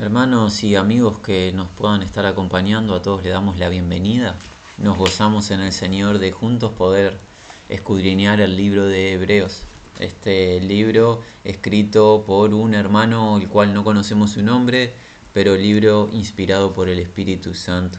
Hermanos 0.00 0.64
y 0.64 0.76
amigos 0.76 1.18
que 1.18 1.52
nos 1.52 1.68
puedan 1.68 2.00
estar 2.00 2.24
acompañando, 2.24 2.94
a 2.94 3.02
todos 3.02 3.22
le 3.22 3.28
damos 3.28 3.58
la 3.58 3.68
bienvenida. 3.68 4.34
Nos 4.78 4.96
gozamos 4.96 5.50
en 5.50 5.60
el 5.60 5.74
Señor 5.74 6.20
de 6.20 6.32
juntos 6.32 6.72
poder 6.72 7.18
escudriñar 7.68 8.40
el 8.40 8.56
libro 8.56 8.86
de 8.86 9.12
Hebreos. 9.12 9.64
Este 9.98 10.58
libro 10.62 11.20
escrito 11.44 12.24
por 12.26 12.54
un 12.54 12.72
hermano 12.72 13.36
el 13.36 13.50
cual 13.50 13.74
no 13.74 13.84
conocemos 13.84 14.30
su 14.30 14.42
nombre, 14.42 14.94
pero 15.34 15.54
libro 15.54 16.08
inspirado 16.10 16.72
por 16.72 16.88
el 16.88 16.98
Espíritu 16.98 17.52
Santo. 17.52 17.98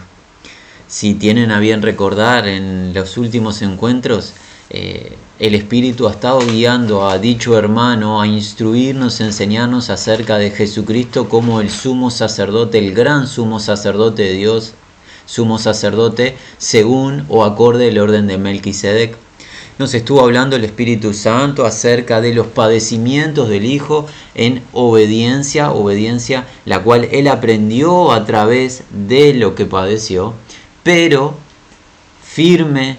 Si 0.88 1.14
tienen 1.14 1.52
a 1.52 1.60
bien 1.60 1.84
recordar 1.84 2.48
en 2.48 2.96
los 2.96 3.16
últimos 3.16 3.62
encuentros, 3.62 4.34
eh, 4.74 5.18
el 5.38 5.54
Espíritu 5.54 6.08
ha 6.08 6.12
estado 6.12 6.40
guiando 6.40 7.10
a 7.10 7.18
dicho 7.18 7.58
hermano 7.58 8.22
a 8.22 8.28
instruirnos, 8.28 9.20
enseñarnos 9.20 9.90
acerca 9.90 10.38
de 10.38 10.50
Jesucristo 10.50 11.28
como 11.28 11.60
el 11.60 11.70
sumo 11.70 12.10
sacerdote, 12.10 12.78
el 12.78 12.94
gran 12.94 13.28
sumo 13.28 13.60
sacerdote 13.60 14.24
de 14.24 14.32
Dios, 14.32 14.74
sumo 15.26 15.60
sacerdote 15.60 16.38
según 16.58 17.26
o 17.28 17.44
acorde 17.44 17.90
el 17.90 18.00
orden 18.00 18.28
de 18.28 18.38
Melquisedec. 18.38 19.18
Nos 19.78 19.94
estuvo 19.94 20.22
hablando 20.22 20.56
el 20.56 20.64
Espíritu 20.64 21.14
Santo 21.14 21.66
acerca 21.66 22.22
de 22.22 22.34
los 22.34 22.48
padecimientos 22.48 23.50
del 23.50 23.66
Hijo 23.66 24.06
en 24.36 24.64
obediencia, 24.72 25.72
obediencia 25.72 26.48
la 26.64 26.82
cual 26.82 27.10
él 27.12 27.28
aprendió 27.28 28.14
a 28.14 28.26
través 28.26 28.84
de 28.90 29.34
lo 29.34 29.54
que 29.54 29.66
padeció, 29.66 30.34
pero 30.84 31.36
firme 32.24 32.98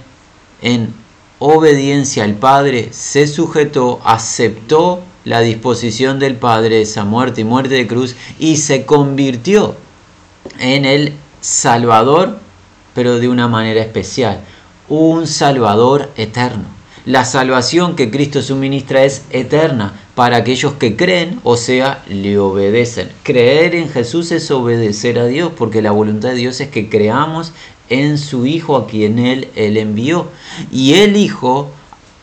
en 0.60 1.01
obediencia 1.42 2.22
al 2.22 2.34
Padre, 2.34 2.88
se 2.92 3.26
sujetó, 3.26 4.00
aceptó 4.04 5.00
la 5.24 5.40
disposición 5.40 6.20
del 6.20 6.36
Padre, 6.36 6.80
esa 6.80 7.04
muerte 7.04 7.40
y 7.40 7.44
muerte 7.44 7.74
de 7.74 7.86
cruz, 7.88 8.14
y 8.38 8.56
se 8.56 8.86
convirtió 8.86 9.74
en 10.60 10.84
el 10.84 11.14
Salvador, 11.40 12.38
pero 12.94 13.18
de 13.18 13.28
una 13.28 13.48
manera 13.48 13.80
especial, 13.80 14.40
un 14.88 15.26
Salvador 15.26 16.10
eterno. 16.16 16.64
La 17.04 17.24
salvación 17.24 17.96
que 17.96 18.12
Cristo 18.12 18.42
suministra 18.42 19.02
es 19.02 19.24
eterna 19.30 19.94
para 20.14 20.36
aquellos 20.36 20.74
que 20.74 20.96
creen, 20.96 21.40
o 21.42 21.56
sea, 21.56 22.04
le 22.08 22.38
obedecen. 22.38 23.10
Creer 23.24 23.74
en 23.74 23.88
Jesús 23.88 24.30
es 24.30 24.48
obedecer 24.52 25.18
a 25.18 25.26
Dios, 25.26 25.50
porque 25.56 25.82
la 25.82 25.90
voluntad 25.90 26.28
de 26.28 26.36
Dios 26.36 26.60
es 26.60 26.68
que 26.68 26.88
creamos 26.88 27.52
en 28.00 28.18
su 28.18 28.46
Hijo 28.46 28.76
a 28.76 28.86
quien 28.86 29.18
Él, 29.18 29.48
él 29.54 29.76
envió. 29.76 30.28
Y 30.70 30.94
el 30.94 31.16
Hijo, 31.16 31.70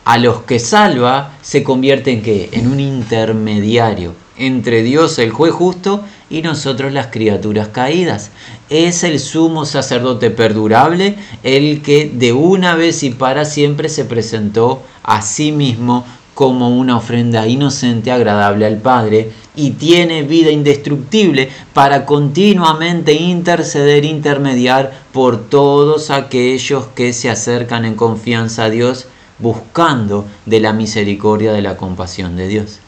a 0.04 0.18
los 0.18 0.42
que 0.42 0.58
salva, 0.58 1.36
se 1.42 1.62
convierte 1.62 2.12
en 2.12 2.22
qué? 2.22 2.48
En 2.52 2.66
un 2.66 2.80
intermediario 2.80 4.14
entre 4.40 4.82
Dios, 4.82 5.18
el 5.18 5.30
juez 5.30 5.52
justo, 5.52 6.02
y 6.30 6.42
nosotros 6.42 6.92
las 6.92 7.08
criaturas 7.08 7.68
caídas. 7.68 8.30
Es 8.70 9.04
el 9.04 9.20
sumo 9.20 9.66
sacerdote 9.66 10.30
perdurable, 10.30 11.16
el 11.42 11.82
que 11.82 12.10
de 12.12 12.32
una 12.32 12.74
vez 12.74 13.02
y 13.02 13.10
para 13.10 13.44
siempre 13.44 13.88
se 13.88 14.04
presentó 14.04 14.82
a 15.02 15.22
sí 15.22 15.52
mismo 15.52 16.06
como 16.34 16.70
una 16.70 16.96
ofrenda 16.96 17.46
inocente, 17.46 18.10
agradable 18.10 18.64
al 18.64 18.78
Padre, 18.78 19.30
y 19.54 19.72
tiene 19.72 20.22
vida 20.22 20.50
indestructible 20.50 21.50
para 21.74 22.06
continuamente 22.06 23.12
interceder, 23.12 24.06
intermediar 24.06 24.99
por 25.12 25.48
todos 25.48 26.10
aquellos 26.10 26.86
que 26.94 27.12
se 27.12 27.30
acercan 27.30 27.84
en 27.84 27.94
confianza 27.94 28.64
a 28.64 28.70
Dios, 28.70 29.06
buscando 29.38 30.26
de 30.46 30.60
la 30.60 30.72
misericordia, 30.72 31.52
de 31.52 31.62
la 31.62 31.76
compasión 31.76 32.36
de 32.36 32.48
Dios. 32.48 32.80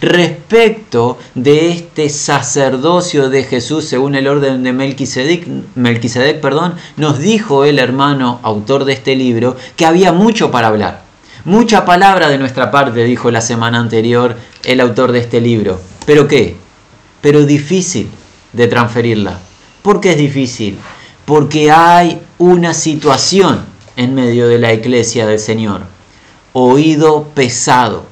Respecto 0.00 1.18
de 1.34 1.70
este 1.70 2.08
sacerdocio 2.10 3.30
de 3.30 3.44
Jesús 3.44 3.86
según 3.86 4.14
el 4.14 4.28
orden 4.28 4.62
de 4.62 4.72
Melquisedec, 4.72 5.46
Melquisedec 5.74 6.40
perdón, 6.40 6.74
nos 6.96 7.18
dijo 7.18 7.64
el 7.64 7.78
hermano 7.78 8.40
autor 8.42 8.84
de 8.84 8.92
este 8.92 9.16
libro 9.16 9.56
que 9.76 9.86
había 9.86 10.12
mucho 10.12 10.50
para 10.50 10.68
hablar 10.68 11.10
Mucha 11.44 11.86
palabra 11.86 12.28
de 12.28 12.36
nuestra 12.36 12.70
parte, 12.70 13.02
dijo 13.04 13.30
la 13.30 13.40
semana 13.40 13.78
anterior 13.78 14.36
el 14.62 14.78
autor 14.78 15.10
de 15.12 15.20
este 15.20 15.40
libro. 15.40 15.80
¿Pero 16.04 16.28
qué? 16.28 16.56
Pero 17.22 17.46
difícil 17.46 18.10
de 18.52 18.66
transferirla. 18.66 19.38
¿Por 19.80 20.02
qué 20.02 20.10
es 20.10 20.18
difícil? 20.18 20.76
Porque 21.30 21.70
hay 21.70 22.20
una 22.38 22.74
situación 22.74 23.64
en 23.94 24.16
medio 24.16 24.48
de 24.48 24.58
la 24.58 24.72
iglesia 24.72 25.28
del 25.28 25.38
Señor. 25.38 25.82
Oído 26.52 27.28
pesado. 27.36 28.02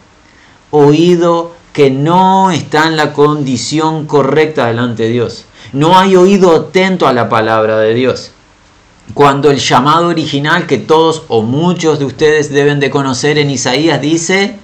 Oído 0.70 1.50
que 1.72 1.90
no 1.90 2.52
está 2.52 2.86
en 2.86 2.96
la 2.96 3.12
condición 3.12 4.06
correcta 4.06 4.66
delante 4.66 5.02
de 5.02 5.08
Dios. 5.08 5.46
No 5.72 5.98
hay 5.98 6.14
oído 6.14 6.54
atento 6.54 7.08
a 7.08 7.12
la 7.12 7.28
palabra 7.28 7.80
de 7.80 7.92
Dios 7.94 8.30
cuando 9.14 9.50
el 9.50 9.58
llamado 9.58 10.06
original 10.06 10.68
que 10.68 10.78
todos 10.78 11.24
o 11.26 11.42
muchos 11.42 11.98
de 11.98 12.04
ustedes 12.04 12.52
deben 12.52 12.78
de 12.78 12.90
conocer 12.90 13.38
en 13.38 13.50
Isaías 13.50 14.00
dice, 14.00 14.58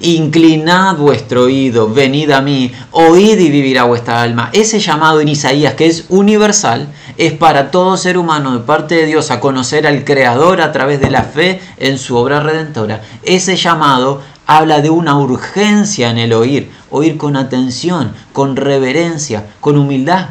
inclinad 0.00 0.96
vuestro 0.96 1.42
oído, 1.44 1.92
venid 1.92 2.30
a 2.30 2.40
mí, 2.40 2.72
oíd 2.90 3.38
y 3.38 3.50
vivirá 3.50 3.84
vuestra 3.84 4.22
alma. 4.22 4.50
Ese 4.52 4.80
llamado 4.80 5.20
en 5.20 5.28
Isaías, 5.28 5.74
que 5.74 5.86
es 5.86 6.06
universal, 6.08 6.88
es 7.18 7.32
para 7.32 7.70
todo 7.70 7.96
ser 7.96 8.18
humano 8.18 8.52
de 8.52 8.64
parte 8.64 8.94
de 8.94 9.06
Dios 9.06 9.30
a 9.30 9.40
conocer 9.40 9.86
al 9.86 10.04
Creador 10.04 10.60
a 10.60 10.72
través 10.72 11.00
de 11.00 11.10
la 11.10 11.22
fe 11.22 11.60
en 11.78 11.98
su 11.98 12.16
obra 12.16 12.40
redentora. 12.40 13.02
Ese 13.22 13.56
llamado 13.56 14.22
habla 14.46 14.80
de 14.80 14.90
una 14.90 15.18
urgencia 15.18 16.10
en 16.10 16.18
el 16.18 16.32
oír, 16.32 16.70
oír 16.90 17.16
con 17.16 17.36
atención, 17.36 18.12
con 18.32 18.56
reverencia, 18.56 19.46
con 19.60 19.78
humildad 19.78 20.28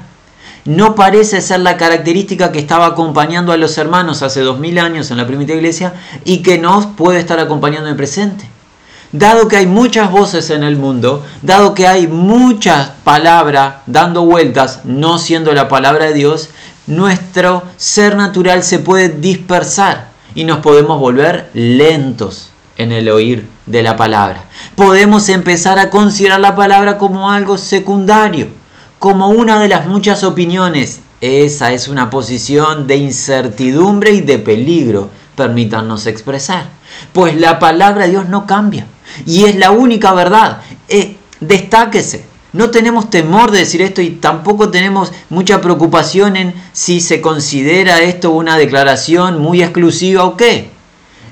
no 0.66 0.93
parece 0.93 1.41
ser 1.41 1.61
la 1.61 1.75
característica 1.75 2.51
que 2.51 2.59
estaba 2.59 2.85
acompañando 2.85 3.51
a 3.51 3.57
los 3.57 3.78
hermanos 3.78 4.22
hace 4.22 4.41
dos 4.41 4.59
mil 4.59 4.78
años 4.78 5.09
en 5.09 5.17
la 5.17 5.25
primera 5.25 5.55
iglesia 5.55 5.93
y 6.23 6.43
que 6.43 6.59
nos 6.59 6.85
puede 6.85 7.19
estar 7.19 7.39
acompañando 7.39 7.88
en 7.88 7.93
el 7.93 7.97
presente. 7.97 8.50
Dado 9.13 9.49
que 9.49 9.57
hay 9.57 9.66
muchas 9.66 10.09
voces 10.09 10.49
en 10.51 10.63
el 10.63 10.77
mundo, 10.77 11.25
dado 11.41 11.73
que 11.73 11.85
hay 11.85 12.07
muchas 12.07 12.91
palabras 13.03 13.75
dando 13.85 14.23
vueltas, 14.23 14.85
no 14.85 15.19
siendo 15.19 15.51
la 15.53 15.67
palabra 15.67 16.05
de 16.05 16.13
Dios, 16.13 16.49
nuestro 16.88 17.63
ser 17.75 18.16
natural 18.16 18.63
se 18.63 18.79
puede 18.79 19.09
dispersar 19.09 20.11
y 20.33 20.45
nos 20.45 20.59
podemos 20.59 20.97
volver 20.97 21.49
lentos 21.53 22.51
en 22.77 22.94
el 22.94 23.09
oír 23.09 23.49
de 23.66 23.83
la 23.83 23.97
palabra. 23.97 24.45
Podemos 24.75 25.28
empezar 25.28 25.78
a 25.78 25.89
considerar 25.89 26.39
la 26.39 26.55
palabra 26.55 26.97
como 26.97 27.31
algo 27.31 27.57
secundario 27.57 28.47
como 28.97 29.29
una 29.29 29.59
de 29.59 29.67
las 29.67 29.88
muchas 29.88 30.23
opiniones. 30.23 31.01
Esa 31.22 31.73
es 31.73 31.88
una 31.88 32.11
posición 32.11 32.85
de 32.85 32.97
incertidumbre 32.97 34.11
y 34.11 34.22
de 34.22 34.38
peligro, 34.38 35.09
permítanos 35.35 36.05
expresar. 36.05 36.66
Pues 37.11 37.35
la 37.35 37.57
palabra 37.57 38.05
de 38.05 38.11
Dios 38.11 38.29
no 38.29 38.45
cambia 38.45 38.85
y 39.25 39.45
es 39.45 39.55
la 39.55 39.72
única 39.72 40.13
verdad. 40.13 40.61
Eh, 40.88 41.17
destáquese. 41.39 42.25
No 42.53 42.69
tenemos 42.69 43.09
temor 43.09 43.51
de 43.51 43.59
decir 43.59 43.81
esto 43.81 44.01
y 44.01 44.11
tampoco 44.11 44.69
tenemos 44.69 45.13
mucha 45.29 45.61
preocupación 45.61 46.35
en 46.35 46.53
si 46.73 46.99
se 46.99 47.22
considera 47.22 48.01
esto 48.01 48.31
una 48.31 48.57
declaración 48.57 49.39
muy 49.39 49.63
exclusiva 49.63 50.25
o 50.25 50.35
qué. 50.35 50.69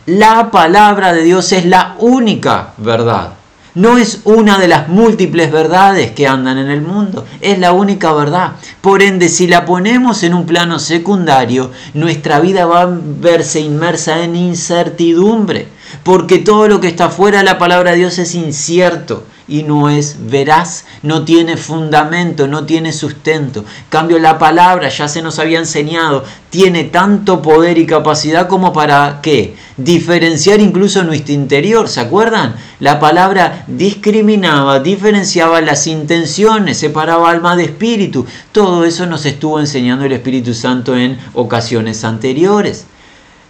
La 0.06 0.50
palabra 0.50 1.12
de 1.14 1.24
Dios 1.24 1.52
es 1.52 1.66
la 1.66 1.96
única 2.00 2.74
verdad 2.78 3.34
no 3.76 3.98
es 3.98 4.22
una 4.26 4.58
de 4.58 4.68
las 4.68 4.88
múltiples 4.88 5.52
verdades 5.52 6.12
que 6.12 6.28
andan 6.28 6.58
en 6.58 6.70
el 6.70 6.82
mundo, 6.82 7.26
es 7.40 7.60
la 7.60 7.72
única 7.72 8.12
verdad. 8.14 8.54
Por 8.82 9.02
ende, 9.02 9.30
si 9.30 9.48
la 9.48 9.66
ponemos 9.66 10.24
en 10.24 10.34
un 10.34 10.46
plano 10.46 10.80
secundario, 10.80 11.72
nuestra 11.94 12.40
vida 12.40 12.66
va 12.66 12.82
a 12.82 12.90
verse 12.90 13.60
inmersa 13.60 14.24
en 14.24 14.36
incertidumbre, 14.36 15.68
porque 16.04 16.40
todo 16.40 16.68
lo 16.68 16.80
que 16.80 16.88
está 16.88 17.10
fuera 17.10 17.40
de 17.40 17.46
la 17.46 17.58
palabra 17.58 17.92
de 17.92 17.98
Dios 17.98 18.18
es 18.18 18.36
incierto 18.36 19.24
y 19.50 19.64
no 19.64 19.90
es 19.90 20.16
veraz, 20.30 20.86
no 21.02 21.26
tiene 21.26 21.58
fundamento, 21.58 22.48
no 22.48 22.66
tiene 22.66 22.94
sustento. 22.94 23.66
Cambio 23.90 24.20
la 24.20 24.38
palabra, 24.38 24.90
ya 24.90 25.08
se 25.08 25.24
nos 25.24 25.40
había 25.40 25.58
enseñado, 25.58 26.24
tiene 26.52 26.84
tanto 26.84 27.42
poder 27.42 27.80
y 27.80 27.88
capacidad 27.88 28.48
como 28.48 28.72
para 28.72 29.20
qué? 29.24 29.56
Diferenciar 29.76 30.62
incluso 30.62 31.04
nuestro 31.04 31.34
interior, 31.34 31.90
¿se 31.90 32.00
acuerdan? 32.00 32.56
La 32.80 33.00
palabra 33.00 33.66
discriminaba, 33.68 34.80
diferenciaba 34.80 35.62
las 35.62 35.88
intenciones, 35.88 36.78
separaba 36.78 37.32
alma 37.32 37.56
de 37.56 37.66
espíritu. 37.66 38.28
Todo 38.52 38.86
eso 38.86 39.08
nos 39.08 39.26
estuvo 39.26 39.60
enseñando 39.60 40.06
el 40.06 40.12
Espíritu 40.12 40.54
Santo 40.54 40.96
en 40.96 41.18
ocasiones 41.34 42.04
anteriores. 42.04 42.86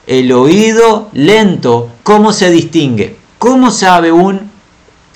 El 0.09 0.31
oído 0.31 1.09
lento, 1.13 1.91
¿cómo 2.01 2.33
se 2.33 2.49
distingue? 2.49 3.15
¿Cómo 3.37 3.69
sabe 3.69 4.11
un 4.11 4.49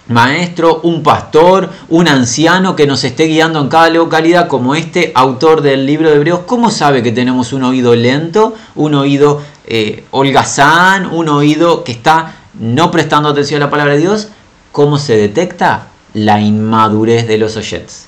maestro, 0.07 0.81
un 0.83 1.01
pastor, 1.01 1.71
un 1.89 2.07
anciano 2.07 2.75
que 2.75 2.85
nos 2.85 3.03
esté 3.03 3.23
guiando 3.23 3.59
en 3.59 3.69
cada 3.69 3.89
localidad, 3.89 4.47
como 4.47 4.75
este 4.75 5.11
autor 5.15 5.63
del 5.63 5.87
libro 5.87 6.11
de 6.11 6.17
Hebreos, 6.17 6.41
¿cómo 6.45 6.69
sabe 6.69 7.01
que 7.01 7.11
tenemos 7.11 7.53
un 7.53 7.63
oído 7.63 7.95
lento, 7.95 8.53
un 8.75 8.93
oído 8.93 9.41
eh, 9.65 10.03
holgazán, 10.11 11.07
un 11.07 11.27
oído 11.27 11.83
que 11.83 11.91
está 11.91 12.35
no 12.59 12.91
prestando 12.91 13.29
atención 13.29 13.63
a 13.63 13.65
la 13.65 13.71
palabra 13.71 13.95
de 13.95 14.01
Dios? 14.01 14.27
¿Cómo 14.71 14.99
se 14.99 15.17
detecta? 15.17 15.87
La 16.13 16.39
inmadurez 16.39 17.27
de 17.27 17.39
los 17.39 17.57
oyentes. 17.57 18.05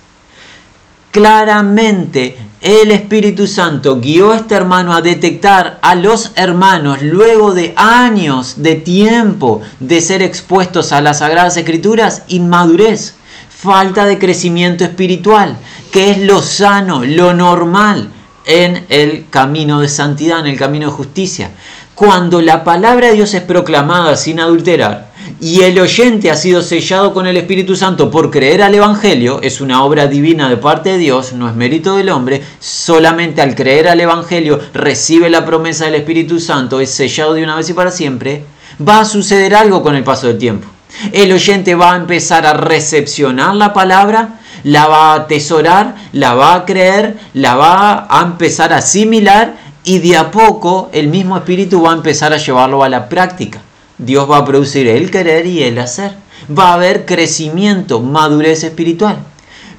claramente 1.10 2.38
el 2.66 2.90
Espíritu 2.90 3.46
Santo 3.46 4.00
guió 4.02 4.32
a 4.32 4.38
este 4.38 4.56
hermano 4.56 4.96
a 4.96 5.04
detectar 5.04 5.78
a 5.84 5.94
los 5.94 6.32
hermanos 6.36 7.04
luego 7.04 7.54
de 7.54 7.76
años 7.78 8.56
de 8.58 8.74
tiempo 8.74 9.62
de 9.80 10.02
ser 10.02 10.24
expuestos 10.24 10.92
a 10.92 11.00
las 11.00 11.20
Sagradas 11.20 11.58
Escrituras, 11.58 12.24
inmadurez, 12.28 13.14
falta 13.56 14.06
de 14.06 14.18
crecimiento 14.18 14.84
espiritual, 14.84 15.58
que 15.92 16.10
es 16.10 16.18
lo 16.18 16.42
sano, 16.42 17.06
lo 17.06 17.36
normal 17.36 18.10
en 18.48 18.84
el 18.90 19.28
camino 19.30 19.80
de 19.80 19.88
santidad, 19.88 20.40
en 20.40 20.48
el 20.48 20.58
camino 20.58 20.88
de 20.88 20.94
justicia. 20.94 21.52
Cuando 21.94 22.42
la 22.42 22.64
palabra 22.64 23.10
de 23.10 23.14
Dios 23.14 23.36
es 23.36 23.44
proclamada 23.44 24.18
sin 24.18 24.40
adulterar, 24.40 25.12
y 25.45 25.62
el 25.62 25.80
oyente 25.80 26.31
ha 26.31 26.36
sido 26.36 26.63
sellado 26.63 27.13
con 27.13 27.27
el 27.27 27.38
Espíritu 27.38 27.75
Santo 27.75 28.09
por 28.09 28.31
creer 28.31 28.63
al 28.63 28.74
Evangelio, 28.74 29.39
es 29.44 29.62
una 29.62 29.83
obra 29.83 30.07
divina 30.07 30.50
de 30.50 30.57
parte 30.57 30.94
de 30.94 30.97
Dios, 30.97 31.33
no 31.33 31.47
es 31.47 31.53
mérito 31.53 31.97
del 31.97 32.09
hombre, 32.09 32.42
solamente 32.59 33.44
al 33.44 33.53
creer 33.53 33.88
al 33.88 34.01
Evangelio 34.01 34.59
recibe 34.74 35.30
la 35.30 35.45
promesa 35.45 35.86
del 35.86 35.94
Espíritu 35.94 36.39
Santo, 36.39 36.80
es 36.80 36.89
sellado 36.89 37.36
de 37.36 37.44
una 37.44 37.57
vez 37.57 37.69
y 37.69 37.74
para 37.74 37.92
siempre, 37.92 38.44
va 38.81 39.01
a 39.01 39.06
suceder 39.06 39.53
algo 39.53 39.83
con 39.83 39.95
el 39.95 40.03
paso 40.03 40.25
del 40.25 40.39
tiempo. 40.39 40.68
El 41.12 41.31
oyente 41.31 41.75
va 41.75 41.94
a 41.94 41.97
empezar 41.97 42.47
a 42.47 42.53
recepcionar 42.53 43.53
la 43.53 43.71
palabra, 43.71 44.39
la 44.63 44.88
va 44.88 45.12
a 45.12 45.15
atesorar, 45.18 45.94
la 46.12 46.33
va 46.33 46.56
a 46.56 46.65
creer, 46.65 47.18
la 47.36 47.56
va 47.56 48.07
a 48.09 48.24
empezar 48.24 48.74
a 48.74 48.77
asimilar 48.77 49.57
y 49.83 50.00
de 50.00 50.18
a 50.18 50.31
poco 50.31 50.89
el 50.92 51.07
mismo 51.07 51.38
Espíritu 51.38 51.83
va 51.83 51.92
a 51.92 51.95
empezar 51.97 52.33
a 52.33 52.38
llevarlo 52.38 52.83
a 52.83 52.89
la 52.89 53.07
práctica. 53.07 53.62
Dios 53.97 54.30
va 54.30 54.39
a 54.39 54.45
producir 54.45 54.88
el 54.88 55.09
querer 55.09 55.45
y 55.45 55.63
el 55.63 55.80
hacer. 55.80 56.13
Va 56.57 56.69
a 56.69 56.74
haber 56.74 57.06
crecimiento, 57.06 58.01
madurez 58.01 58.63
espiritual. 58.63 59.19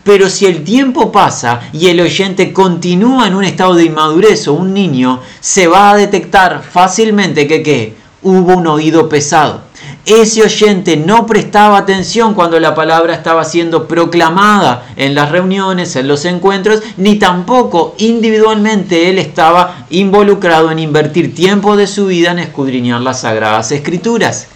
Pero 0.02 0.30
si 0.30 0.46
el 0.46 0.64
tiempo 0.64 1.12
pasa 1.12 1.60
y 1.72 1.88
el 1.88 2.00
oyente 2.00 2.52
continúa 2.52 3.26
en 3.26 3.34
un 3.34 3.44
estado 3.44 3.74
de 3.74 3.84
inmadurez 3.84 4.46
o 4.48 4.54
un 4.54 4.72
niño, 4.72 5.20
se 5.40 5.66
va 5.66 5.90
a 5.90 5.96
detectar 5.96 6.62
fácilmente 6.62 7.46
que 7.46 7.94
hubo 8.22 8.56
un 8.56 8.66
oído 8.66 9.08
pesado 9.08 9.65
ese 10.06 10.44
oyente 10.44 10.96
no 10.96 11.26
prestaba 11.26 11.78
atención 11.78 12.34
cuando 12.34 12.60
la 12.60 12.76
palabra 12.76 13.12
estaba 13.12 13.44
siendo 13.44 13.88
proclamada 13.88 14.86
en 14.94 15.16
las 15.16 15.32
reuniones, 15.32 15.96
en 15.96 16.06
los 16.06 16.24
encuentros, 16.24 16.80
ni 16.96 17.16
tampoco 17.16 17.96
individualmente 17.98 19.10
él 19.10 19.18
estaba 19.18 19.84
involucrado 19.90 20.70
en 20.70 20.78
invertir 20.78 21.34
tiempo 21.34 21.76
de 21.76 21.88
su 21.88 22.06
vida 22.06 22.30
en 22.30 22.38
escudriñar 22.38 23.00
las 23.00 23.22
sagradas 23.22 23.72
escrituras. 23.72 24.46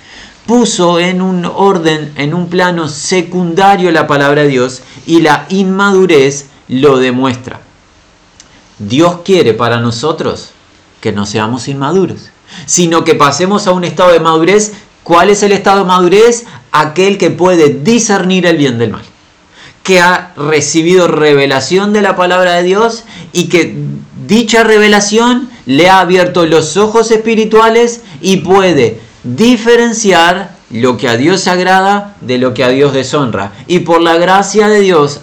Puso 0.46 1.00
en 1.00 1.20
un 1.20 1.44
orden, 1.44 2.12
en 2.16 2.32
un 2.32 2.48
plano 2.48 2.86
secundario 2.86 3.90
la 3.90 4.06
palabra 4.06 4.42
de 4.42 4.48
Dios 4.48 4.82
y 5.04 5.20
la 5.20 5.46
inmadurez 5.48 6.46
lo 6.68 6.98
demuestra. 6.98 7.60
Dios 8.78 9.18
quiere 9.24 9.52
para 9.52 9.80
nosotros 9.80 10.50
que 11.00 11.10
no 11.10 11.26
seamos 11.26 11.66
inmaduros, 11.66 12.30
sino 12.66 13.02
que 13.02 13.16
pasemos 13.16 13.66
a 13.66 13.72
un 13.72 13.82
estado 13.82 14.12
de 14.12 14.20
madurez 14.20 14.74
¿Cuál 15.10 15.28
es 15.28 15.42
el 15.42 15.50
estado 15.50 15.80
de 15.80 15.86
madurez? 15.86 16.44
Aquel 16.70 17.18
que 17.18 17.30
puede 17.30 17.80
discernir 17.82 18.46
el 18.46 18.56
bien 18.56 18.78
del 18.78 18.92
mal, 18.92 19.02
que 19.82 19.98
ha 19.98 20.32
recibido 20.36 21.08
revelación 21.08 21.92
de 21.92 22.00
la 22.00 22.14
palabra 22.14 22.52
de 22.52 22.62
Dios 22.62 23.02
y 23.32 23.48
que 23.48 23.74
dicha 24.28 24.62
revelación 24.62 25.50
le 25.66 25.90
ha 25.90 25.98
abierto 25.98 26.46
los 26.46 26.76
ojos 26.76 27.10
espirituales 27.10 28.02
y 28.20 28.36
puede 28.36 29.00
diferenciar 29.24 30.52
lo 30.70 30.96
que 30.96 31.08
a 31.08 31.16
Dios 31.16 31.48
agrada 31.48 32.14
de 32.20 32.38
lo 32.38 32.54
que 32.54 32.62
a 32.62 32.68
Dios 32.68 32.92
deshonra. 32.92 33.50
Y 33.66 33.80
por 33.80 34.00
la 34.00 34.16
gracia 34.16 34.68
de 34.68 34.78
Dios, 34.78 35.22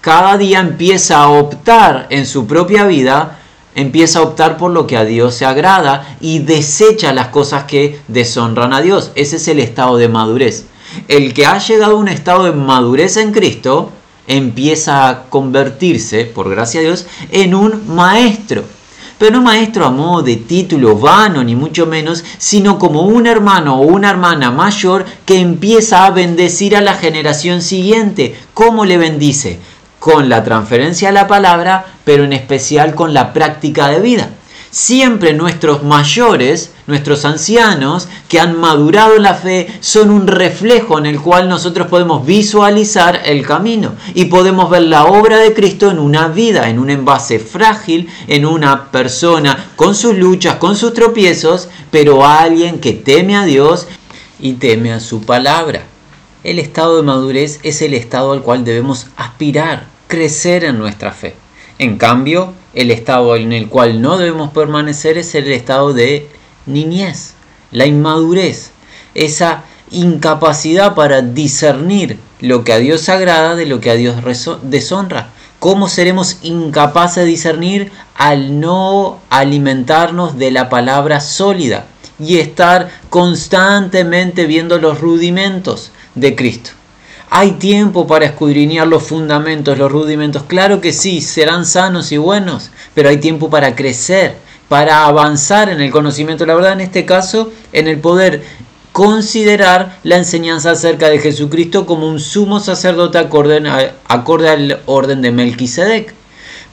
cada 0.00 0.36
día 0.36 0.58
empieza 0.58 1.22
a 1.22 1.28
optar 1.28 2.08
en 2.10 2.26
su 2.26 2.48
propia 2.48 2.86
vida 2.86 3.37
empieza 3.78 4.18
a 4.18 4.22
optar 4.22 4.56
por 4.56 4.72
lo 4.72 4.88
que 4.88 4.96
a 4.96 5.04
Dios 5.04 5.34
se 5.34 5.46
agrada 5.46 6.16
y 6.20 6.40
desecha 6.40 7.12
las 7.12 7.28
cosas 7.28 7.64
que 7.64 8.00
deshonran 8.08 8.72
a 8.72 8.80
Dios. 8.80 9.12
Ese 9.14 9.36
es 9.36 9.46
el 9.46 9.60
estado 9.60 9.96
de 9.96 10.08
madurez. 10.08 10.66
El 11.06 11.32
que 11.32 11.46
ha 11.46 11.58
llegado 11.58 11.92
a 11.92 11.98
un 11.98 12.08
estado 12.08 12.44
de 12.44 12.52
madurez 12.52 13.16
en 13.16 13.30
Cristo 13.32 13.92
empieza 14.26 15.08
a 15.08 15.22
convertirse, 15.24 16.24
por 16.24 16.50
gracia 16.50 16.80
de 16.80 16.86
Dios, 16.86 17.06
en 17.30 17.54
un 17.54 17.94
maestro. 17.94 18.64
Pero 19.16 19.36
no 19.36 19.42
maestro 19.42 19.86
a 19.86 19.90
modo 19.90 20.22
de 20.22 20.36
título 20.36 20.96
vano, 20.96 21.44
ni 21.44 21.54
mucho 21.54 21.86
menos, 21.86 22.24
sino 22.36 22.78
como 22.78 23.02
un 23.02 23.28
hermano 23.28 23.80
o 23.80 23.82
una 23.82 24.10
hermana 24.10 24.50
mayor 24.50 25.04
que 25.24 25.38
empieza 25.38 26.04
a 26.04 26.10
bendecir 26.10 26.76
a 26.76 26.80
la 26.80 26.94
generación 26.94 27.62
siguiente. 27.62 28.36
¿Cómo 28.54 28.84
le 28.84 28.96
bendice? 28.96 29.60
Con 29.98 30.28
la 30.28 30.44
transferencia 30.44 31.08
de 31.08 31.14
la 31.14 31.26
palabra, 31.26 31.86
pero 32.04 32.24
en 32.24 32.32
especial 32.32 32.94
con 32.94 33.14
la 33.14 33.32
práctica 33.32 33.88
de 33.88 34.00
vida. 34.00 34.30
Siempre 34.70 35.32
nuestros 35.32 35.82
mayores, 35.82 36.72
nuestros 36.86 37.24
ancianos 37.24 38.06
que 38.28 38.38
han 38.38 38.60
madurado 38.60 39.16
en 39.16 39.22
la 39.22 39.32
fe, 39.32 39.66
son 39.80 40.10
un 40.10 40.26
reflejo 40.26 40.98
en 40.98 41.06
el 41.06 41.20
cual 41.20 41.48
nosotros 41.48 41.86
podemos 41.86 42.26
visualizar 42.26 43.22
el 43.24 43.46
camino 43.46 43.94
y 44.14 44.26
podemos 44.26 44.68
ver 44.68 44.82
la 44.82 45.06
obra 45.06 45.38
de 45.38 45.54
Cristo 45.54 45.90
en 45.90 45.98
una 45.98 46.28
vida, 46.28 46.68
en 46.68 46.78
un 46.78 46.90
envase 46.90 47.38
frágil, 47.38 48.10
en 48.26 48.44
una 48.44 48.90
persona 48.90 49.70
con 49.74 49.94
sus 49.94 50.14
luchas, 50.14 50.56
con 50.56 50.76
sus 50.76 50.92
tropiezos, 50.92 51.70
pero 51.90 52.26
alguien 52.26 52.78
que 52.78 52.92
teme 52.92 53.36
a 53.36 53.46
Dios 53.46 53.86
y 54.38 54.52
teme 54.54 54.92
a 54.92 55.00
su 55.00 55.22
palabra. 55.22 55.84
El 56.48 56.58
estado 56.58 56.96
de 56.96 57.02
madurez 57.02 57.60
es 57.62 57.82
el 57.82 57.92
estado 57.92 58.32
al 58.32 58.40
cual 58.40 58.64
debemos 58.64 59.08
aspirar, 59.18 59.84
crecer 60.06 60.64
en 60.64 60.78
nuestra 60.78 61.12
fe. 61.12 61.34
En 61.78 61.98
cambio, 61.98 62.54
el 62.72 62.90
estado 62.90 63.36
en 63.36 63.52
el 63.52 63.68
cual 63.68 64.00
no 64.00 64.16
debemos 64.16 64.50
permanecer 64.52 65.18
es 65.18 65.34
el 65.34 65.52
estado 65.52 65.92
de 65.92 66.26
niñez, 66.64 67.34
la 67.70 67.84
inmadurez, 67.84 68.70
esa 69.14 69.64
incapacidad 69.90 70.94
para 70.94 71.20
discernir 71.20 72.18
lo 72.40 72.64
que 72.64 72.72
a 72.72 72.78
Dios 72.78 73.10
agrada 73.10 73.54
de 73.54 73.66
lo 73.66 73.80
que 73.80 73.90
a 73.90 73.96
Dios 73.96 74.16
deshonra. 74.62 75.28
¿Cómo 75.58 75.86
seremos 75.86 76.38
incapaces 76.40 77.24
de 77.24 77.30
discernir 77.30 77.92
al 78.14 78.58
no 78.58 79.20
alimentarnos 79.28 80.38
de 80.38 80.50
la 80.50 80.70
palabra 80.70 81.20
sólida 81.20 81.84
y 82.18 82.38
estar 82.38 82.88
constantemente 83.10 84.46
viendo 84.46 84.78
los 84.78 84.98
rudimentos? 85.02 85.92
De 86.20 86.34
Cristo. 86.34 86.70
¿Hay 87.30 87.52
tiempo 87.52 88.06
para 88.06 88.24
escudriñar 88.24 88.86
los 88.86 89.02
fundamentos, 89.02 89.76
los 89.76 89.92
rudimentos? 89.92 90.44
Claro 90.44 90.80
que 90.80 90.92
sí, 90.92 91.20
serán 91.20 91.66
sanos 91.66 92.10
y 92.10 92.16
buenos, 92.16 92.70
pero 92.94 93.10
hay 93.10 93.18
tiempo 93.18 93.50
para 93.50 93.76
crecer, 93.76 94.36
para 94.68 95.04
avanzar 95.04 95.68
en 95.68 95.80
el 95.80 95.90
conocimiento 95.90 96.44
de 96.44 96.48
la 96.48 96.54
verdad, 96.54 96.72
en 96.72 96.80
este 96.80 97.04
caso, 97.04 97.52
en 97.72 97.86
el 97.86 97.98
poder 97.98 98.42
considerar 98.92 99.98
la 100.02 100.16
enseñanza 100.16 100.70
acerca 100.70 101.08
de 101.08 101.18
Jesucristo 101.18 101.86
como 101.86 102.08
un 102.08 102.18
sumo 102.18 102.60
sacerdote 102.60 103.18
acorde, 103.18 103.62
acorde 104.08 104.48
al 104.48 104.80
orden 104.86 105.20
de 105.20 105.30
Melquisedec 105.30 106.17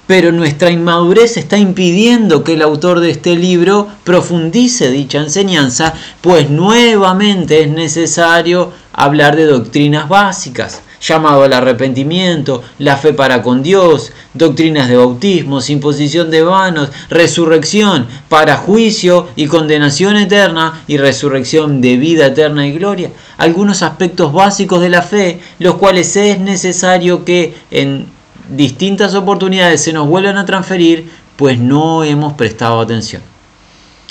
pero 0.08 0.32
nuestra 0.32 0.72
inmadurez 0.72 1.38
está 1.38 1.58
impidiendo 1.58 2.44
que 2.44 2.54
el 2.54 2.62
autor 2.62 3.00
de 3.00 3.12
este 3.12 3.36
libro 3.36 3.88
profundice 4.04 4.92
dicha 4.92 5.20
enseñanza, 5.20 5.94
pues 6.22 6.50
nuevamente 6.50 7.62
es 7.62 7.70
necesario 7.70 8.72
hablar 8.94 9.36
de 9.36 9.46
doctrinas 9.46 10.08
básicas, 10.08 10.82
llamado 11.02 11.44
al 11.44 11.54
arrepentimiento, 11.54 12.64
la 12.80 12.98
fe 12.98 13.14
para 13.14 13.42
con 13.42 13.62
Dios, 13.62 14.12
doctrinas 14.34 14.88
de 14.90 14.98
bautismo, 14.98 15.60
imposición 15.68 16.32
de 16.32 16.44
vanos, 16.44 16.90
resurrección 17.10 18.08
para 18.30 18.58
juicio 18.58 19.28
y 19.36 19.48
condenación 19.48 20.18
eterna 20.18 20.84
y 20.88 20.98
resurrección 20.98 21.82
de 21.82 21.98
vida 21.98 22.28
eterna 22.28 22.66
y 22.68 22.74
gloria. 22.74 23.12
Algunos 23.38 23.82
aspectos 23.82 24.32
básicos 24.32 24.82
de 24.82 24.90
la 24.90 25.02
fe, 25.02 25.42
los 25.60 25.76
cuales 25.76 26.16
es 26.16 26.40
necesario 26.40 27.26
que 27.26 27.54
en 27.72 28.15
distintas 28.50 29.16
oportunidades 29.16 29.84
se 29.84 29.94
nos 29.94 30.08
vuelven 30.08 30.38
a 30.38 30.46
transferir, 30.46 31.12
pues 31.36 31.60
no 31.60 32.04
hemos 32.04 32.34
prestado 32.34 32.80
atención. 32.80 33.22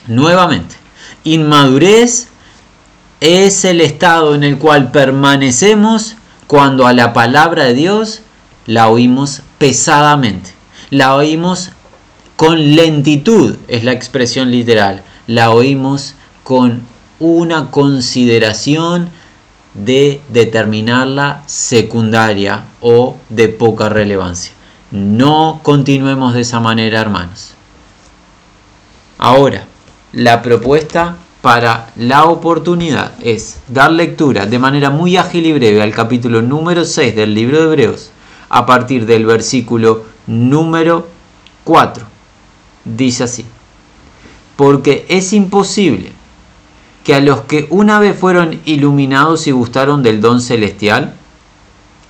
Nuevamente, 0.07 0.76
inmadurez 1.25 2.29
es 3.21 3.64
el 3.64 3.81
estado 3.81 4.35
en 4.35 4.45
el 4.45 4.59
cual 4.59 4.91
permanecemos 4.91 6.17
cuando 6.47 6.87
a 6.87 6.93
la 6.93 7.12
palabra 7.12 7.64
de 7.64 7.75
Dios 7.75 8.21
la 8.67 8.88
oímos 8.88 9.43
pesadamente, 9.59 10.53
la 10.91 11.14
oímos 11.14 11.71
con 12.37 12.76
lentitud, 12.76 13.57
es 13.69 13.85
la 13.85 13.93
expresión 13.93 14.50
literal, 14.50 15.03
la 15.26 15.50
oímos 15.50 16.14
con 16.43 16.83
una 17.19 17.71
consideración 17.71 19.09
de 19.75 20.21
determinarla 20.28 21.43
secundaria 21.47 22.64
o 22.81 23.16
de 23.28 23.49
poca 23.49 23.88
relevancia. 23.88 24.52
No 24.90 25.61
continuemos 25.62 26.35
de 26.35 26.43
esa 26.43 26.61
manera, 26.61 27.00
hermanos. 27.00 27.54
Ahora, 29.19 29.66
la 30.12 30.43
propuesta 30.43 31.16
para 31.45 31.90
la 31.97 32.25
oportunidad 32.25 33.12
es 33.21 33.61
dar 33.69 33.93
lectura 33.93 34.47
de 34.47 34.59
manera 34.59 34.88
muy 34.88 35.19
ágil 35.19 35.45
y 35.45 35.52
breve 35.52 35.83
al 35.83 35.93
capítulo 35.93 36.40
número 36.40 36.87
6 36.87 37.14
del 37.14 37.35
libro 37.35 37.59
de 37.59 37.64
Hebreos 37.64 38.11
a 38.49 38.64
partir 38.64 39.04
del 39.04 39.26
versículo 39.26 40.07
número 40.26 41.09
4. 41.64 42.07
Dice 42.87 43.25
así, 43.25 43.45
porque 44.57 45.04
es 45.11 45.35
imposible 45.35 46.12
que 47.04 47.14
a 47.14 47.20
los 47.20 47.42
que 47.42 47.66
una 47.70 48.00
vez 48.00 48.18
fueron 48.18 48.61
iluminados 48.64 49.46
y 49.46 49.50
gustaron 49.50 50.02
del 50.02 50.20
don 50.20 50.40
celestial, 50.40 51.14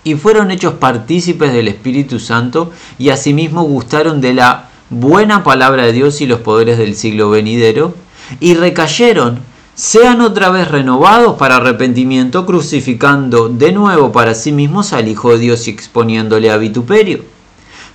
y 0.04 0.14
fueron 0.14 0.50
hechos 0.50 0.74
partícipes 0.74 1.52
del 1.52 1.68
Espíritu 1.68 2.20
Santo, 2.20 2.70
y 2.98 3.08
asimismo 3.08 3.64
gustaron 3.64 4.20
de 4.20 4.34
la 4.34 4.68
buena 4.90 5.42
palabra 5.42 5.84
de 5.84 5.92
Dios 5.92 6.20
y 6.20 6.26
los 6.26 6.40
poderes 6.40 6.78
del 6.78 6.94
siglo 6.94 7.28
venidero, 7.30 7.94
y 8.38 8.54
recayeron, 8.54 9.40
sean 9.74 10.20
otra 10.20 10.50
vez 10.50 10.70
renovados 10.70 11.36
para 11.36 11.56
arrepentimiento, 11.56 12.46
crucificando 12.46 13.48
de 13.48 13.72
nuevo 13.72 14.12
para 14.12 14.34
sí 14.34 14.52
mismos 14.52 14.92
al 14.92 15.08
Hijo 15.08 15.32
de 15.32 15.38
Dios 15.38 15.66
y 15.66 15.72
exponiéndole 15.72 16.50
a 16.52 16.56
vituperio 16.56 17.33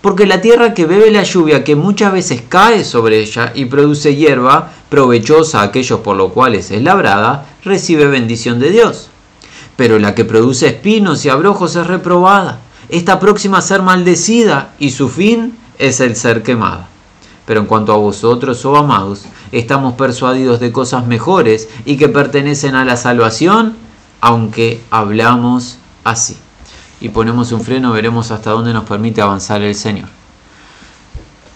porque 0.02 0.26
la 0.26 0.42
tierra 0.42 0.74
que 0.74 0.86
bebe 0.86 1.12
la 1.12 1.24
lluvia 1.24 1.64
que 1.64 1.76
muchas 1.76 2.14
veces 2.14 2.42
cae 2.48 2.86
sobre 2.86 3.20
ella 3.20 3.52
y 3.54 3.66
produce 3.66 4.16
hierba 4.16 4.72
provechosa 4.90 5.60
a 5.60 5.64
aquellos 5.64 6.00
por 6.00 6.16
los 6.16 6.32
cuales 6.32 6.72
es 6.72 6.82
labrada, 6.82 7.48
recibe 7.64 8.08
bendición 8.08 8.60
de 8.60 8.72
Dios. 8.72 9.10
Pero 9.76 10.00
la 10.00 10.16
que 10.16 10.26
produce 10.26 10.68
espinos 10.68 11.26
y 11.26 11.30
abrojos 11.30 11.76
es 11.76 11.86
reprobada, 11.86 12.60
está 12.88 13.20
próxima 13.20 13.58
a 13.58 13.62
ser 13.62 13.82
maldecida 13.82 14.74
y 14.80 14.92
su 14.92 15.10
fin 15.10 15.58
es 15.78 16.00
el 16.00 16.16
ser 16.16 16.44
quemada. 16.44 16.88
Pero 17.46 17.62
en 17.62 17.66
cuanto 17.66 17.92
a 17.92 17.98
vosotros, 17.98 18.64
oh 18.66 18.78
amados, 18.78 19.24
estamos 19.52 19.96
persuadidos 19.96 20.60
de 20.60 20.72
cosas 20.72 21.08
mejores 21.08 21.68
y 21.84 21.98
que 21.98 22.08
pertenecen 22.08 22.76
a 22.76 22.86
la 22.86 22.96
salvación, 22.96 23.76
aunque 24.22 24.82
hablamos 24.92 25.78
así 26.04 26.38
y 27.02 27.10
ponemos 27.10 27.52
un 27.52 27.62
freno, 27.62 27.92
veremos 27.92 28.32
hasta 28.32 28.52
dónde 28.52 28.74
nos 28.74 28.84
permite 28.84 29.22
avanzar 29.22 29.62
el 29.62 29.76
Señor. 29.76 30.10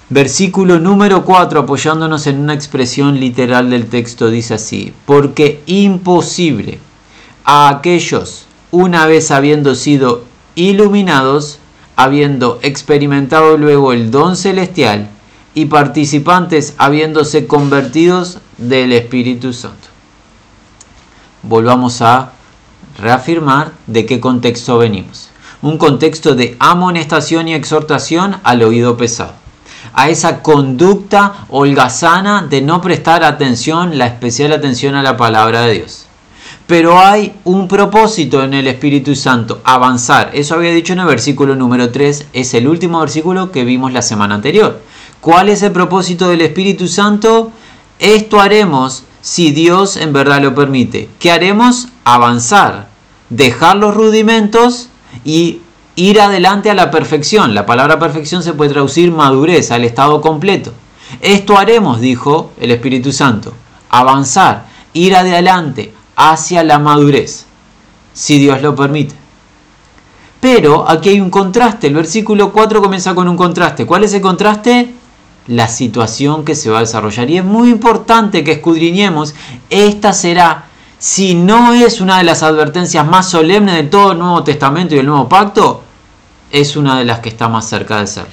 Versículo 0.09 0.79
número 0.79 1.25
4, 1.25 1.61
apoyándonos 1.61 2.27
en 2.27 2.39
una 2.39 2.53
expresión 2.53 3.19
literal 3.19 3.69
del 3.69 3.87
texto, 3.87 4.29
dice 4.29 4.53
así, 4.53 4.93
porque 5.05 5.61
imposible 5.65 6.79
a 7.43 7.69
aquellos, 7.69 8.45
una 8.71 9.05
vez 9.05 9.31
habiendo 9.31 9.75
sido 9.75 10.23
iluminados, 10.55 11.59
habiendo 11.95 12.59
experimentado 12.61 13.57
luego 13.57 13.91
el 13.91 14.11
don 14.11 14.35
celestial 14.35 15.09
y 15.55 15.65
participantes 15.65 16.73
habiéndose 16.77 17.47
convertidos 17.47 18.39
del 18.57 18.93
Espíritu 18.93 19.53
Santo. 19.53 19.87
Volvamos 21.43 22.01
a 22.01 22.31
reafirmar 22.97 23.73
de 23.87 24.05
qué 24.05 24.19
contexto 24.19 24.77
venimos 24.77 25.32
un 25.63 25.77
contexto 25.77 26.35
de 26.35 26.55
amonestación 26.59 27.47
y 27.47 27.53
exhortación 27.53 28.35
al 28.43 28.61
oído 28.63 28.97
pesado, 28.97 29.31
a 29.93 30.09
esa 30.09 30.43
conducta 30.43 31.45
holgazana 31.49 32.45
de 32.47 32.61
no 32.61 32.81
prestar 32.81 33.23
atención, 33.23 33.97
la 33.97 34.07
especial 34.07 34.51
atención 34.51 34.93
a 34.95 35.01
la 35.01 35.15
palabra 35.15 35.61
de 35.61 35.73
Dios. 35.75 36.05
Pero 36.67 36.99
hay 36.99 37.33
un 37.45 37.69
propósito 37.69 38.43
en 38.43 38.53
el 38.53 38.67
Espíritu 38.67 39.15
Santo, 39.15 39.61
avanzar. 39.63 40.31
Eso 40.33 40.55
había 40.55 40.71
dicho 40.71 40.93
en 40.93 40.99
el 40.99 41.05
versículo 41.05 41.55
número 41.55 41.91
3, 41.91 42.27
es 42.33 42.53
el 42.53 42.67
último 42.67 42.99
versículo 42.99 43.51
que 43.51 43.63
vimos 43.63 43.93
la 43.93 44.01
semana 44.01 44.35
anterior. 44.35 44.81
¿Cuál 45.21 45.47
es 45.47 45.61
el 45.63 45.71
propósito 45.71 46.27
del 46.27 46.41
Espíritu 46.41 46.89
Santo? 46.89 47.51
Esto 47.99 48.41
haremos 48.41 49.03
si 49.21 49.51
Dios 49.51 49.95
en 49.95 50.11
verdad 50.11 50.41
lo 50.41 50.53
permite. 50.55 51.09
¿Qué 51.19 51.31
haremos? 51.31 51.87
Avanzar, 52.03 52.89
dejar 53.29 53.77
los 53.77 53.95
rudimentos 53.95 54.89
y 55.23 55.61
ir 55.95 56.19
adelante 56.21 56.69
a 56.69 56.73
la 56.73 56.91
perfección. 56.91 57.53
La 57.53 57.65
palabra 57.65 57.99
perfección 57.99 58.43
se 58.43 58.53
puede 58.53 58.71
traducir 58.71 59.11
madurez, 59.11 59.71
al 59.71 59.83
estado 59.83 60.21
completo. 60.21 60.73
Esto 61.21 61.57
haremos, 61.57 61.99
dijo 61.99 62.51
el 62.59 62.71
Espíritu 62.71 63.11
Santo, 63.11 63.53
avanzar, 63.89 64.65
ir 64.93 65.15
adelante 65.15 65.93
hacia 66.15 66.63
la 66.63 66.79
madurez, 66.79 67.45
si 68.13 68.39
Dios 68.39 68.61
lo 68.61 68.75
permite. 68.75 69.15
Pero 70.39 70.89
aquí 70.89 71.09
hay 71.09 71.21
un 71.21 71.29
contraste, 71.29 71.87
el 71.87 71.93
versículo 71.93 72.51
4 72.51 72.81
comienza 72.81 73.15
con 73.15 73.29
un 73.29 73.37
contraste. 73.37 73.85
¿Cuál 73.85 74.03
es 74.03 74.13
el 74.13 74.21
contraste? 74.21 74.93
La 75.47 75.67
situación 75.67 76.43
que 76.43 76.55
se 76.55 76.69
va 76.69 76.79
a 76.79 76.81
desarrollar. 76.81 77.29
Y 77.29 77.37
es 77.37 77.45
muy 77.45 77.69
importante 77.69 78.43
que 78.43 78.53
escudriñemos, 78.53 79.35
esta 79.69 80.11
será 80.11 80.65
si 81.03 81.35
no 81.35 81.73
es 81.73 81.99
una 81.99 82.19
de 82.19 82.23
las 82.23 82.43
advertencias 82.43 83.05
más 83.05 83.29
solemnes 83.29 83.75
de 83.75 83.83
todo 83.83 84.13
el 84.13 84.19
Nuevo 84.19 84.41
Testamento 84.45 84.95
y 84.95 84.99
el 84.99 85.05
Nuevo 85.05 85.27
Pacto, 85.27 85.83
es 86.49 86.77
una 86.77 86.97
de 86.97 87.03
las 87.03 87.19
que 87.19 87.27
está 87.27 87.49
más 87.49 87.67
cerca 87.67 87.99
de 87.99 88.07
serlo. 88.07 88.31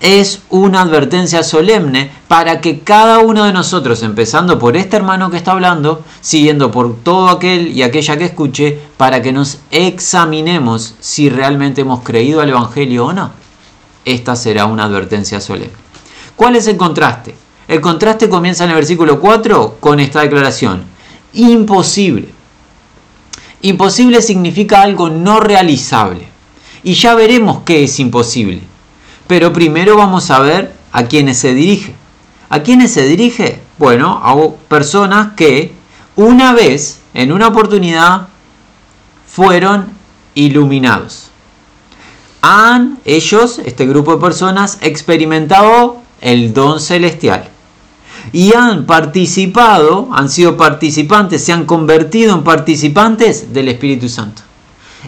Es 0.00 0.40
una 0.48 0.80
advertencia 0.80 1.42
solemne 1.42 2.10
para 2.28 2.62
que 2.62 2.80
cada 2.80 3.18
uno 3.18 3.44
de 3.44 3.52
nosotros, 3.52 4.02
empezando 4.02 4.58
por 4.58 4.78
este 4.78 4.96
hermano 4.96 5.30
que 5.30 5.36
está 5.36 5.52
hablando, 5.52 6.02
siguiendo 6.22 6.70
por 6.70 6.96
todo 6.96 7.28
aquel 7.28 7.68
y 7.68 7.82
aquella 7.82 8.16
que 8.16 8.24
escuche, 8.24 8.78
para 8.96 9.20
que 9.20 9.34
nos 9.34 9.58
examinemos 9.70 10.94
si 10.98 11.28
realmente 11.28 11.82
hemos 11.82 12.00
creído 12.00 12.40
al 12.40 12.48
Evangelio 12.48 13.04
o 13.04 13.12
no. 13.12 13.32
Esta 14.06 14.34
será 14.34 14.64
una 14.64 14.84
advertencia 14.84 15.42
solemne. 15.42 15.74
¿Cuál 16.36 16.56
es 16.56 16.66
el 16.68 16.78
contraste? 16.78 17.34
El 17.68 17.82
contraste 17.82 18.30
comienza 18.30 18.64
en 18.64 18.70
el 18.70 18.76
versículo 18.76 19.20
4 19.20 19.76
con 19.78 20.00
esta 20.00 20.22
declaración 20.22 20.90
imposible. 21.32 22.28
Imposible 23.62 24.22
significa 24.22 24.82
algo 24.82 25.08
no 25.08 25.40
realizable. 25.40 26.26
Y 26.82 26.94
ya 26.94 27.14
veremos 27.14 27.60
qué 27.64 27.84
es 27.84 28.00
imposible. 28.00 28.60
Pero 29.26 29.52
primero 29.52 29.96
vamos 29.96 30.30
a 30.30 30.40
ver 30.40 30.74
a 30.90 31.04
quiénes 31.04 31.38
se 31.38 31.54
dirige. 31.54 31.94
¿A 32.48 32.60
quiénes 32.60 32.92
se 32.92 33.06
dirige? 33.06 33.60
Bueno, 33.78 34.20
a 34.22 34.36
personas 34.68 35.34
que 35.34 35.72
una 36.16 36.52
vez, 36.52 37.00
en 37.14 37.32
una 37.32 37.48
oportunidad, 37.48 38.28
fueron 39.26 39.92
iluminados. 40.34 41.30
Han 42.42 42.98
ellos, 43.04 43.60
este 43.64 43.86
grupo 43.86 44.16
de 44.16 44.20
personas, 44.20 44.78
experimentado 44.82 46.02
el 46.20 46.52
don 46.52 46.80
celestial 46.80 47.51
y 48.32 48.54
han 48.54 48.86
participado, 48.86 50.08
han 50.12 50.28
sido 50.28 50.56
participantes, 50.56 51.44
se 51.44 51.52
han 51.52 51.64
convertido 51.64 52.34
en 52.34 52.44
participantes 52.44 53.52
del 53.52 53.68
Espíritu 53.68 54.08
Santo. 54.08 54.42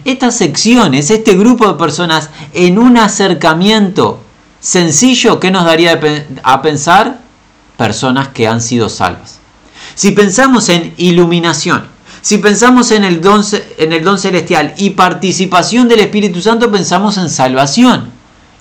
Estas 0.03 0.35
secciones, 0.35 1.09
este 1.09 1.35
grupo 1.35 1.67
de 1.67 1.75
personas 1.75 2.29
en 2.53 2.77
un 2.77 2.97
acercamiento 2.97 4.19
sencillo, 4.59 5.39
¿qué 5.39 5.51
nos 5.51 5.65
daría 5.65 5.99
a 6.43 6.61
pensar? 6.61 7.19
Personas 7.77 8.29
que 8.29 8.47
han 8.47 8.61
sido 8.61 8.89
salvas. 8.89 9.39
Si 9.95 10.11
pensamos 10.11 10.67
en 10.69 10.93
iluminación, 10.97 11.85
si 12.21 12.39
pensamos 12.39 12.91
en 12.91 13.03
el, 13.03 13.21
don, 13.21 13.43
en 13.77 13.93
el 13.93 14.03
don 14.03 14.17
celestial 14.17 14.73
y 14.77 14.89
participación 14.91 15.87
del 15.87 15.99
Espíritu 15.99 16.41
Santo, 16.41 16.71
pensamos 16.71 17.17
en 17.17 17.29
salvación 17.29 18.09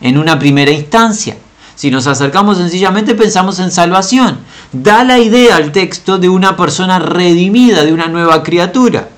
en 0.00 0.18
una 0.18 0.38
primera 0.38 0.70
instancia. 0.70 1.36
Si 1.76 1.90
nos 1.90 2.06
acercamos 2.06 2.58
sencillamente 2.58 3.14
pensamos 3.14 3.58
en 3.58 3.70
salvación. 3.70 4.38
Da 4.72 5.04
la 5.04 5.18
idea 5.18 5.56
al 5.56 5.72
texto 5.72 6.18
de 6.18 6.28
una 6.28 6.56
persona 6.56 6.98
redimida, 6.98 7.84
de 7.84 7.92
una 7.92 8.06
nueva 8.06 8.42
criatura. 8.42 9.08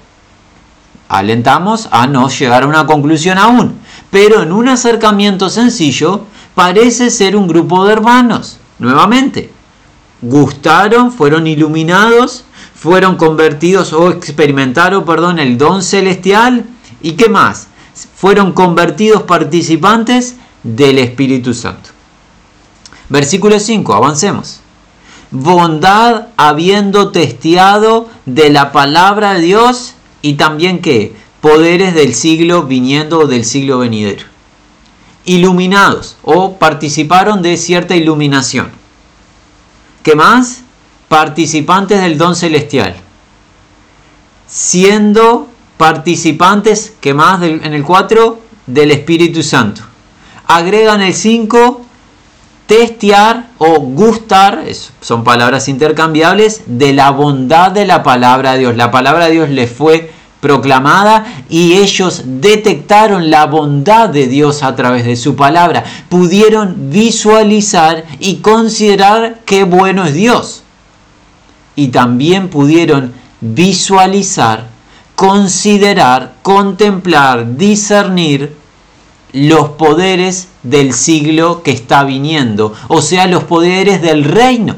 Alentamos 1.08 1.88
a 1.92 2.06
no 2.06 2.28
llegar 2.28 2.64
a 2.64 2.66
una 2.66 2.86
conclusión 2.86 3.38
aún, 3.38 3.78
pero 4.10 4.42
en 4.42 4.52
un 4.52 4.68
acercamiento 4.68 5.50
sencillo 5.50 6.22
parece 6.54 7.10
ser 7.10 7.36
un 7.36 7.46
grupo 7.46 7.84
de 7.84 7.92
hermanos. 7.92 8.58
Nuevamente, 8.78 9.52
gustaron, 10.22 11.12
fueron 11.12 11.46
iluminados, 11.46 12.44
fueron 12.74 13.16
convertidos 13.16 13.92
o 13.92 14.10
experimentaron, 14.10 15.04
perdón, 15.04 15.38
el 15.38 15.58
don 15.58 15.82
celestial 15.82 16.64
y 17.02 17.12
qué 17.12 17.28
más? 17.28 17.68
Fueron 18.14 18.52
convertidos 18.52 19.22
participantes 19.22 20.36
del 20.62 20.98
Espíritu 20.98 21.54
Santo. 21.54 21.95
Versículo 23.08 23.60
5, 23.60 23.94
avancemos. 23.94 24.60
Bondad 25.30 26.28
habiendo 26.36 27.10
testeado 27.10 28.08
de 28.26 28.50
la 28.50 28.72
palabra 28.72 29.34
de 29.34 29.40
Dios 29.40 29.94
y 30.22 30.34
también 30.34 30.80
que 30.80 31.14
poderes 31.40 31.94
del 31.94 32.14
siglo 32.14 32.64
viniendo 32.64 33.20
o 33.20 33.26
del 33.26 33.44
siglo 33.44 33.78
venidero. 33.78 34.24
Iluminados 35.24 36.16
o 36.22 36.56
participaron 36.56 37.42
de 37.42 37.56
cierta 37.56 37.96
iluminación. 37.96 38.70
¿Qué 40.02 40.14
más? 40.14 40.62
Participantes 41.08 42.00
del 42.00 42.18
don 42.18 42.34
celestial. 42.34 42.96
Siendo 44.46 45.48
participantes, 45.76 46.92
¿qué 47.00 47.14
más 47.14 47.42
en 47.42 47.74
el 47.74 47.82
4? 47.82 48.40
Del 48.66 48.90
Espíritu 48.90 49.42
Santo. 49.42 49.82
Agregan 50.46 51.02
el 51.02 51.14
5 51.14 51.85
testear 52.66 53.46
o 53.58 53.80
gustar, 53.80 54.64
son 55.00 55.24
palabras 55.24 55.68
intercambiables, 55.68 56.62
de 56.66 56.92
la 56.92 57.10
bondad 57.10 57.70
de 57.70 57.86
la 57.86 58.02
palabra 58.02 58.52
de 58.52 58.60
Dios. 58.60 58.76
La 58.76 58.90
palabra 58.90 59.26
de 59.26 59.32
Dios 59.32 59.50
les 59.50 59.70
fue 59.70 60.10
proclamada 60.40 61.24
y 61.48 61.74
ellos 61.74 62.22
detectaron 62.24 63.30
la 63.30 63.46
bondad 63.46 64.08
de 64.08 64.26
Dios 64.26 64.62
a 64.62 64.76
través 64.76 65.04
de 65.04 65.16
su 65.16 65.36
palabra. 65.36 65.84
Pudieron 66.08 66.90
visualizar 66.90 68.04
y 68.18 68.36
considerar 68.36 69.40
qué 69.44 69.64
bueno 69.64 70.04
es 70.04 70.14
Dios. 70.14 70.62
Y 71.74 71.88
también 71.88 72.48
pudieron 72.48 73.12
visualizar, 73.40 74.66
considerar, 75.14 76.34
contemplar, 76.42 77.56
discernir 77.56 78.56
los 79.36 79.70
poderes 79.70 80.48
del 80.62 80.94
siglo 80.94 81.62
que 81.62 81.70
está 81.70 82.04
viniendo, 82.04 82.72
o 82.88 83.02
sea, 83.02 83.26
los 83.26 83.44
poderes 83.44 84.00
del 84.00 84.24
reino. 84.24 84.76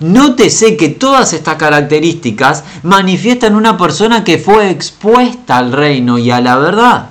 Nótese 0.00 0.76
que 0.76 0.88
todas 0.88 1.32
estas 1.32 1.54
características 1.56 2.64
manifiestan 2.82 3.54
una 3.54 3.78
persona 3.78 4.24
que 4.24 4.38
fue 4.38 4.70
expuesta 4.70 5.58
al 5.58 5.70
reino 5.70 6.18
y 6.18 6.32
a 6.32 6.40
la 6.40 6.56
verdad. 6.56 7.10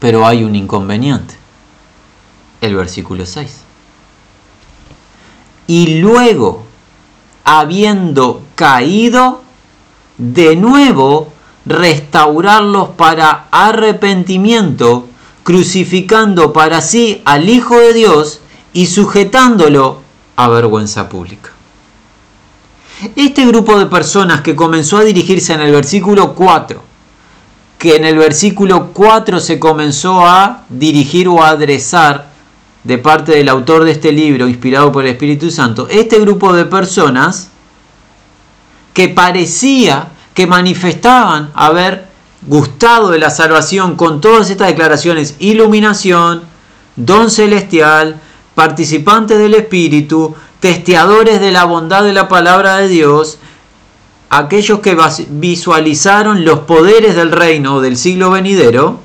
Pero 0.00 0.26
hay 0.26 0.44
un 0.44 0.54
inconveniente. 0.54 1.34
El 2.60 2.76
versículo 2.76 3.24
6. 3.24 3.60
Y 5.66 5.98
luego, 6.00 6.64
habiendo 7.42 8.42
caído, 8.54 9.42
de 10.18 10.56
nuevo 10.56 11.32
restaurarlos 11.66 12.90
para 12.90 13.46
arrepentimiento, 13.50 15.08
crucificando 15.42 16.52
para 16.52 16.80
sí 16.80 17.20
al 17.24 17.48
Hijo 17.48 17.78
de 17.78 17.92
Dios 17.92 18.40
y 18.72 18.86
sujetándolo 18.86 20.00
a 20.36 20.48
vergüenza 20.48 21.08
pública. 21.08 21.50
Este 23.14 23.44
grupo 23.44 23.78
de 23.78 23.86
personas 23.86 24.40
que 24.40 24.56
comenzó 24.56 24.98
a 24.98 25.04
dirigirse 25.04 25.52
en 25.52 25.60
el 25.60 25.72
versículo 25.72 26.34
4, 26.34 26.82
que 27.78 27.96
en 27.96 28.04
el 28.04 28.16
versículo 28.16 28.90
4 28.92 29.40
se 29.40 29.58
comenzó 29.58 30.24
a 30.24 30.64
dirigir 30.68 31.28
o 31.28 31.42
a 31.42 31.50
adresar 31.50 32.28
de 32.84 32.98
parte 32.98 33.32
del 33.32 33.48
autor 33.48 33.84
de 33.84 33.90
este 33.90 34.12
libro, 34.12 34.48
inspirado 34.48 34.92
por 34.92 35.04
el 35.04 35.10
Espíritu 35.10 35.50
Santo, 35.50 35.88
este 35.90 36.18
grupo 36.20 36.52
de 36.52 36.64
personas 36.64 37.48
que 38.94 39.08
parecía 39.08 40.08
que 40.36 40.46
manifestaban 40.46 41.50
haber 41.54 42.04
gustado 42.46 43.08
de 43.08 43.18
la 43.18 43.30
salvación 43.30 43.96
con 43.96 44.20
todas 44.20 44.50
estas 44.50 44.68
declaraciones, 44.68 45.34
iluminación, 45.38 46.42
don 46.94 47.30
celestial, 47.30 48.20
participantes 48.54 49.38
del 49.38 49.54
Espíritu, 49.54 50.34
testeadores 50.60 51.40
de 51.40 51.52
la 51.52 51.64
bondad 51.64 52.04
de 52.04 52.12
la 52.12 52.28
palabra 52.28 52.76
de 52.76 52.88
Dios, 52.88 53.38
aquellos 54.28 54.80
que 54.80 54.98
visualizaron 55.30 56.44
los 56.44 56.60
poderes 56.60 57.16
del 57.16 57.32
reino 57.32 57.80
del 57.80 57.96
siglo 57.96 58.30
venidero 58.30 59.00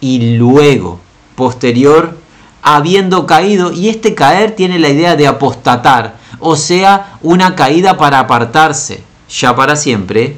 y 0.00 0.36
luego, 0.36 1.00
posterior, 1.34 2.16
habiendo 2.62 3.26
caído, 3.26 3.72
y 3.72 3.88
este 3.88 4.14
caer 4.14 4.54
tiene 4.54 4.78
la 4.78 4.90
idea 4.90 5.16
de 5.16 5.26
apostatar, 5.26 6.16
o 6.38 6.54
sea, 6.54 7.18
una 7.22 7.56
caída 7.56 7.96
para 7.96 8.20
apartarse, 8.20 9.02
ya 9.28 9.56
para 9.56 9.74
siempre, 9.74 10.36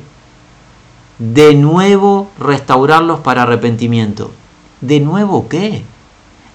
de 1.22 1.54
nuevo 1.54 2.28
restaurarlos 2.38 3.20
para 3.20 3.44
arrepentimiento. 3.44 4.32
¿De 4.80 4.98
nuevo 4.98 5.48
qué? 5.48 5.84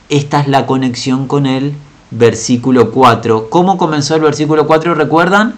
Esta 0.09 0.41
es 0.41 0.49
la 0.49 0.65
conexión 0.65 1.27
con 1.27 1.45
el 1.45 1.73
versículo 2.11 2.91
4. 2.91 3.49
¿Cómo 3.49 3.77
comenzó 3.77 4.15
el 4.15 4.21
versículo 4.21 4.67
4? 4.67 4.93
¿Recuerdan? 4.93 5.55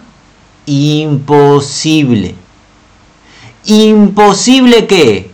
Imposible. 0.66 2.36
¿Imposible 3.64 4.86
qué? 4.86 5.30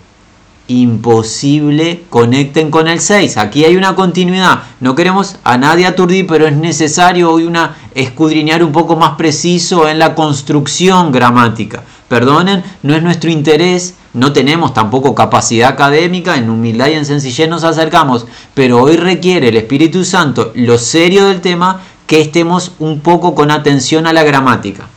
Imposible 0.68 2.04
conecten 2.08 2.70
con 2.70 2.88
el 2.88 3.00
6. 3.00 3.36
Aquí 3.36 3.66
hay 3.66 3.76
una 3.76 3.94
continuidad. 3.94 4.62
No 4.80 4.94
queremos 4.94 5.36
a 5.44 5.58
nadie 5.58 5.86
aturdir, 5.86 6.26
pero 6.26 6.46
es 6.46 6.56
necesario 6.56 7.30
hoy 7.30 7.44
una 7.44 7.76
escudriñar 7.94 8.64
un 8.64 8.72
poco 8.72 8.96
más 8.96 9.16
preciso 9.16 9.86
en 9.86 9.98
la 9.98 10.14
construcción 10.14 11.12
gramática. 11.12 11.84
Perdonen, 12.08 12.62
no 12.82 12.94
es 12.94 13.02
nuestro 13.02 13.30
interés, 13.30 13.94
no 14.12 14.32
tenemos 14.32 14.72
tampoco 14.72 15.14
capacidad 15.14 15.70
académica, 15.70 16.36
en 16.36 16.48
humildad 16.48 16.88
y 16.88 16.94
en 16.94 17.04
sencillez 17.04 17.48
nos 17.48 17.64
acercamos, 17.64 18.26
pero 18.54 18.80
hoy 18.80 18.96
requiere 18.96 19.48
el 19.48 19.56
Espíritu 19.56 20.04
Santo 20.04 20.52
lo 20.54 20.78
serio 20.78 21.26
del 21.26 21.40
tema 21.40 21.82
que 22.06 22.20
estemos 22.20 22.72
un 22.78 23.00
poco 23.00 23.34
con 23.34 23.50
atención 23.50 24.06
a 24.06 24.12
la 24.12 24.22
gramática. 24.22 24.88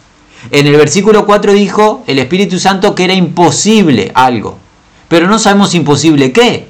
En 0.52 0.68
el 0.68 0.78
versículo 0.78 1.26
4 1.26 1.54
dijo 1.54 2.04
el 2.08 2.20
Espíritu 2.20 2.60
Santo 2.60 2.96
que 2.96 3.06
era 3.06 3.14
imposible 3.14 4.12
algo, 4.14 4.58
pero 5.08 5.28
no 5.28 5.40
sabemos 5.40 5.76
imposible 5.76 6.32
qué. 6.32 6.68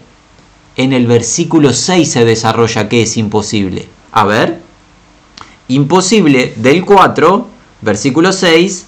En 0.76 0.94
el 0.94 1.06
versículo 1.06 1.74
6 1.74 2.10
se 2.10 2.26
desarrolla 2.26 2.88
qué 2.88 3.04
es 3.04 3.18
imposible. 3.18 3.90
A 4.12 4.24
ver, 4.24 4.62
imposible 5.68 6.54
del 6.56 6.86
4, 6.86 7.48
versículo 7.82 8.32
6, 8.32 8.86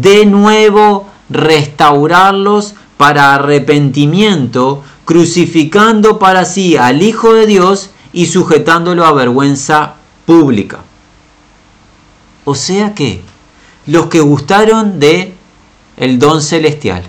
de 0.00 0.26
nuevo 0.26 1.08
restaurarlos 1.28 2.74
para 2.96 3.34
arrepentimiento, 3.34 4.84
crucificando 5.04 6.18
para 6.18 6.44
sí 6.44 6.76
al 6.76 7.02
Hijo 7.02 7.32
de 7.32 7.46
Dios 7.46 7.90
y 8.12 8.26
sujetándolo 8.26 9.04
a 9.04 9.12
vergüenza 9.12 9.94
pública. 10.26 10.80
O 12.44 12.54
sea 12.54 12.94
que 12.94 13.22
los 13.86 14.06
que 14.06 14.20
gustaron 14.20 15.00
de 15.00 15.34
el 15.96 16.18
don 16.18 16.42
celestial, 16.42 17.04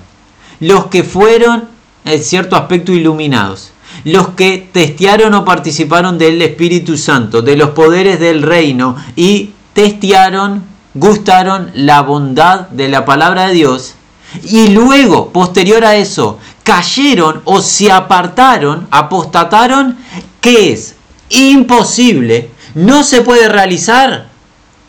los 0.60 0.88
que 0.88 1.04
fueron 1.04 1.70
en 2.06 2.24
cierto 2.24 2.56
aspecto 2.56 2.92
iluminados, 2.92 3.72
los 4.04 4.30
que 4.30 4.70
testearon 4.72 5.34
o 5.34 5.46
participaron 5.46 6.18
del 6.18 6.42
Espíritu 6.42 6.98
Santo, 6.98 7.42
de 7.42 7.56
los 7.56 7.72
poderes 7.72 8.20
del 8.20 8.42
reino 8.42 8.96
y 9.16 9.52
testearon 9.74 10.71
gustaron 10.94 11.72
la 11.74 12.02
bondad 12.02 12.68
de 12.70 12.90
la 12.90 13.06
palabra 13.06 13.48
de 13.48 13.54
Dios 13.54 13.96
y 14.44 14.70
luego, 14.70 15.32
posterior 15.32 15.84
a 15.84 15.96
eso, 15.96 16.40
cayeron 16.64 17.42
o 17.46 17.62
se 17.62 17.92
apartaron, 17.92 18.88
apostataron, 18.92 19.98
que 20.40 20.72
es 20.72 20.96
imposible, 21.30 22.50
no 22.74 23.04
se 23.04 23.22
puede 23.22 23.50
realizar 23.50 24.28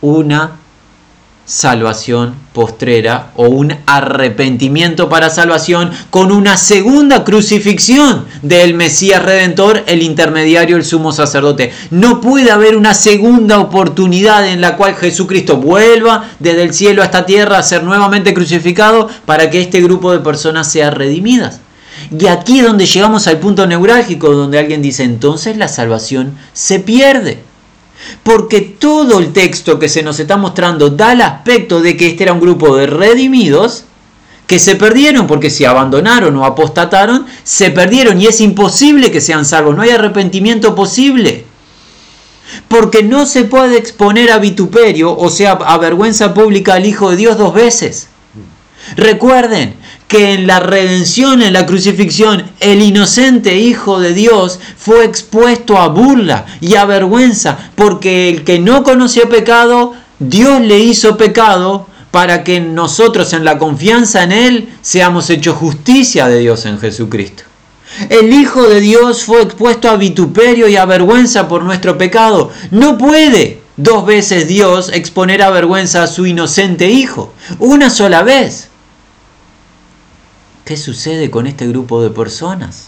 una 0.01 0.62
salvación 1.45 2.35
postrera 2.53 3.33
o 3.37 3.49
un 3.49 3.75
arrepentimiento 3.87 5.09
para 5.09 5.31
salvación 5.31 5.91
con 6.11 6.31
una 6.31 6.57
segunda 6.57 7.25
crucifixión 7.25 8.27
del 8.43 8.75
Mesías 8.75 9.23
Redentor, 9.23 9.83
el 9.87 10.03
intermediario, 10.03 10.77
el 10.77 10.85
sumo 10.85 11.13
sacerdote. 11.13 11.73
No 11.91 12.21
puede 12.21 12.51
haber 12.51 12.77
una 12.77 12.95
segunda 12.95 13.59
oportunidad 13.59 14.47
en 14.49 14.61
la 14.61 14.77
cual 14.77 14.95
Jesucristo 14.95 15.57
vuelva 15.57 16.31
desde 16.39 16.63
el 16.63 16.75
cielo 16.75 17.03
a 17.03 17.07
esta 17.07 17.27
tierra 17.27 17.59
a 17.59 17.63
ser 17.63 17.83
nuevamente 17.83 18.35
crucificado 18.35 19.09
para 19.27 19.51
que 19.51 19.61
este 19.61 19.81
grupo 19.81 20.13
de 20.13 20.21
personas 20.21 20.71
sea 20.71 20.91
redimidas. 20.91 21.61
Y 22.19 22.27
aquí 22.27 22.61
es 22.61 22.67
donde 22.67 22.87
llegamos 22.87 23.27
al 23.27 23.39
punto 23.39 23.67
neurálgico 23.67 24.33
donde 24.33 24.59
alguien 24.59 24.83
dice 24.83 25.05
entonces 25.05 25.57
la 25.57 25.69
salvación 25.69 26.35
se 26.53 26.81
pierde. 26.81 27.52
Porque 28.23 28.61
todo 28.61 29.19
el 29.19 29.33
texto 29.33 29.79
que 29.79 29.89
se 29.89 30.03
nos 30.03 30.19
está 30.21 30.37
mostrando 30.37 30.91
da 30.91 31.13
el 31.13 31.23
aspecto 31.23 31.81
de 31.81 31.97
que 31.97 32.09
este 32.09 32.25
era 32.25 32.33
un 32.33 32.41
grupo 32.41 32.77
de 32.77 32.87
redimidos 32.87 33.85
que 34.47 34.59
se 34.59 34.77
perdieron 34.77 35.27
porque 35.27 35.51
se 35.51 35.67
abandonaron 35.67 36.37
o 36.37 36.45
apostataron, 36.45 37.27
se 37.43 37.71
perdieron 37.71 38.21
y 38.21 38.27
es 38.27 38.41
imposible 38.41 39.11
que 39.11 39.21
sean 39.21 39.45
salvos, 39.45 39.75
no 39.75 39.83
hay 39.83 39.91
arrepentimiento 39.91 40.75
posible. 40.75 41.47
Porque 42.69 43.03
no 43.03 43.25
se 43.25 43.45
puede 43.45 43.79
exponer 43.79 44.31
a 44.31 44.39
vituperio, 44.39 45.17
o 45.17 45.31
sea, 45.31 45.53
a 45.53 45.79
vergüenza 45.79 46.35
pública 46.35 46.75
al 46.75 46.85
Hijo 46.85 47.11
de 47.11 47.17
Dios 47.17 47.39
dos 47.39 47.55
veces. 47.55 48.09
Recuerden, 48.97 49.75
que 50.13 50.35
en 50.35 50.47
la 50.47 50.61
redención, 50.61 51.41
en 51.41 51.55
la 51.55 51.65
crucifixión, 51.65 52.45
el 52.61 52.83
inocente 52.83 53.57
Hijo 53.57 53.99
de 53.99 54.13
Dios 54.13 54.61
fue 54.77 55.07
expuesto 55.07 55.79
a 55.79 55.89
burla 55.89 56.45
y 56.61 56.75
a 56.75 56.85
vergüenza, 56.85 57.57
porque 57.77 58.29
el 58.29 58.45
que 58.45 58.59
no 58.59 58.83
conoció 58.83 59.31
pecado, 59.31 59.95
Dios 60.19 60.61
le 60.61 60.81
hizo 60.81 61.17
pecado 61.17 61.87
para 62.11 62.45
que 62.45 62.61
nosotros 62.61 63.33
en 63.33 63.47
la 63.47 63.57
confianza 63.57 64.23
en 64.23 64.33
Él 64.33 64.69
seamos 64.83 65.31
hechos 65.31 65.57
justicia 65.57 66.29
de 66.29 66.41
Dios 66.41 66.67
en 66.67 66.79
Jesucristo. 66.79 67.45
El 68.11 68.35
Hijo 68.35 68.65
de 68.65 68.83
Dios 68.83 69.25
fue 69.25 69.41
expuesto 69.41 69.89
a 69.89 69.97
vituperio 69.97 70.69
y 70.69 70.77
a 70.77 70.85
vergüenza 70.85 71.49
por 71.49 71.63
nuestro 71.63 71.97
pecado. 71.97 72.51
No 72.71 72.99
puede 72.99 73.63
dos 73.79 74.05
veces 74.05 74.47
Dios 74.47 74.91
exponer 74.93 75.41
a 75.41 75.49
vergüenza 75.49 76.03
a 76.03 76.07
su 76.07 76.27
inocente 76.27 76.91
Hijo. 76.91 77.33
Una 77.59 77.89
sola 77.89 78.23
vez. 78.23 78.69
¿Qué 80.65 80.77
sucede 80.77 81.29
con 81.29 81.49
este 81.49 81.67
grupo 81.67 82.01
de 82.05 82.11
personas? 82.11 82.87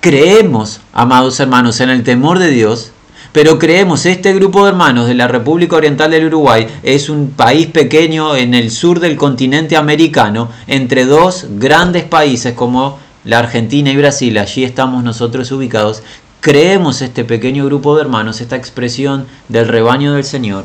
Creemos, 0.00 0.80
amados 0.92 1.38
hermanos, 1.38 1.80
en 1.80 1.90
el 1.90 2.02
temor 2.02 2.40
de 2.40 2.50
Dios, 2.50 2.90
pero 3.30 3.60
creemos 3.60 4.04
este 4.04 4.34
grupo 4.34 4.64
de 4.64 4.70
hermanos 4.70 5.06
de 5.06 5.14
la 5.14 5.28
República 5.28 5.76
Oriental 5.76 6.10
del 6.10 6.26
Uruguay 6.26 6.66
es 6.82 7.08
un 7.08 7.30
país 7.30 7.68
pequeño 7.68 8.34
en 8.34 8.52
el 8.54 8.72
sur 8.72 8.98
del 8.98 9.16
continente 9.16 9.76
americano, 9.76 10.50
entre 10.66 11.04
dos 11.04 11.46
grandes 11.50 12.02
países 12.02 12.54
como 12.54 12.98
la 13.24 13.38
Argentina 13.38 13.92
y 13.92 13.96
Brasil, 13.96 14.36
allí 14.36 14.64
estamos 14.64 15.04
nosotros 15.04 15.52
ubicados, 15.52 16.02
creemos 16.40 17.00
este 17.00 17.22
pequeño 17.22 17.64
grupo 17.64 17.94
de 17.94 18.02
hermanos, 18.02 18.40
esta 18.40 18.56
expresión 18.56 19.28
del 19.48 19.68
rebaño 19.68 20.14
del 20.14 20.24
Señor, 20.24 20.64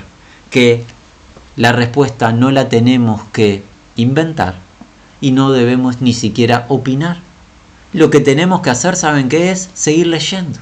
que 0.50 0.84
la 1.56 1.74
respuesta 1.74 2.32
no 2.32 2.50
la 2.50 2.70
tenemos 2.70 3.22
que 3.32 3.62
inventar 3.96 4.67
y 5.22 5.32
no 5.32 5.52
debemos 5.52 6.02
ni 6.02 6.14
siquiera 6.14 6.66
opinar. 6.70 7.18
Lo 7.94 8.10
que 8.10 8.20
tenemos 8.20 8.62
que 8.62 8.70
hacer, 8.70 8.96
¿saben 8.96 9.30
qué 9.30 9.52
es? 9.52 9.70
Seguir 9.74 10.08
leyendo. 10.08 10.60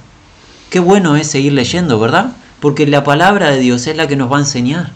Qué 0.70 0.80
bueno 0.80 1.16
es 1.16 1.28
seguir 1.28 1.54
leyendo, 1.54 2.00
¿verdad? 2.00 2.34
Porque 2.60 2.88
la 2.88 3.04
palabra 3.04 3.50
de 3.50 3.60
Dios 3.60 3.88
es 3.88 3.98
la 3.98 4.08
que 4.08 4.16
nos 4.16 4.32
va 4.32 4.38
a 4.38 4.42
enseñar. 4.42 4.92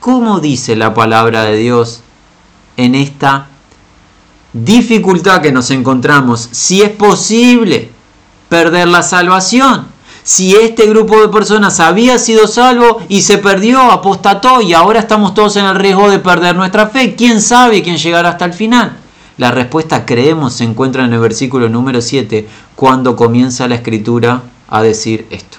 ¿Cómo 0.00 0.40
dice 0.40 0.74
la 0.76 0.94
palabra 0.94 1.44
de 1.44 1.56
Dios 1.56 2.00
en 2.76 2.94
esta 2.94 3.46
dificultad 4.52 5.42
que 5.42 5.52
nos 5.52 5.70
encontramos? 5.70 6.48
Si 6.50 6.82
es 6.82 6.90
posible 6.90 7.90
perder 8.48 8.88
la 8.88 9.02
salvación. 9.02 9.91
Si 10.24 10.54
este 10.54 10.86
grupo 10.86 11.20
de 11.20 11.28
personas 11.28 11.80
había 11.80 12.16
sido 12.18 12.46
salvo 12.46 13.00
y 13.08 13.22
se 13.22 13.38
perdió, 13.38 13.80
apostató 13.90 14.60
y 14.60 14.72
ahora 14.72 15.00
estamos 15.00 15.34
todos 15.34 15.56
en 15.56 15.64
el 15.64 15.74
riesgo 15.74 16.10
de 16.10 16.20
perder 16.20 16.54
nuestra 16.54 16.88
fe, 16.88 17.16
¿quién 17.16 17.42
sabe 17.42 17.82
quién 17.82 17.96
llegará 17.96 18.30
hasta 18.30 18.44
el 18.44 18.52
final? 18.52 18.96
La 19.36 19.50
respuesta 19.50 20.06
creemos 20.06 20.54
se 20.54 20.64
encuentra 20.64 21.04
en 21.04 21.12
el 21.12 21.18
versículo 21.18 21.68
número 21.68 22.00
7 22.00 22.48
cuando 22.76 23.16
comienza 23.16 23.66
la 23.66 23.74
escritura 23.74 24.42
a 24.68 24.82
decir 24.82 25.26
esto. 25.30 25.58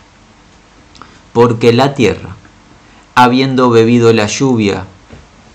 Porque 1.33 1.73
la 1.73 1.93
tierra, 1.93 2.29
habiendo 3.15 3.69
bebido 3.69 4.13
la 4.13 4.27
lluvia 4.27 4.85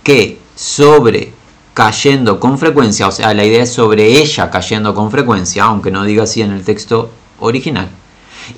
que 0.02 0.38
sobre 0.54 1.32
cayendo 1.72 2.40
con 2.40 2.58
frecuencia, 2.58 3.08
o 3.08 3.12
sea, 3.12 3.32
la 3.32 3.44
idea 3.44 3.62
es 3.62 3.72
sobre 3.72 4.18
ella 4.18 4.50
cayendo 4.50 4.94
con 4.94 5.10
frecuencia, 5.10 5.64
aunque 5.64 5.90
no 5.90 6.04
diga 6.04 6.24
así 6.24 6.42
en 6.42 6.50
el 6.50 6.64
texto 6.64 7.10
original, 7.38 7.88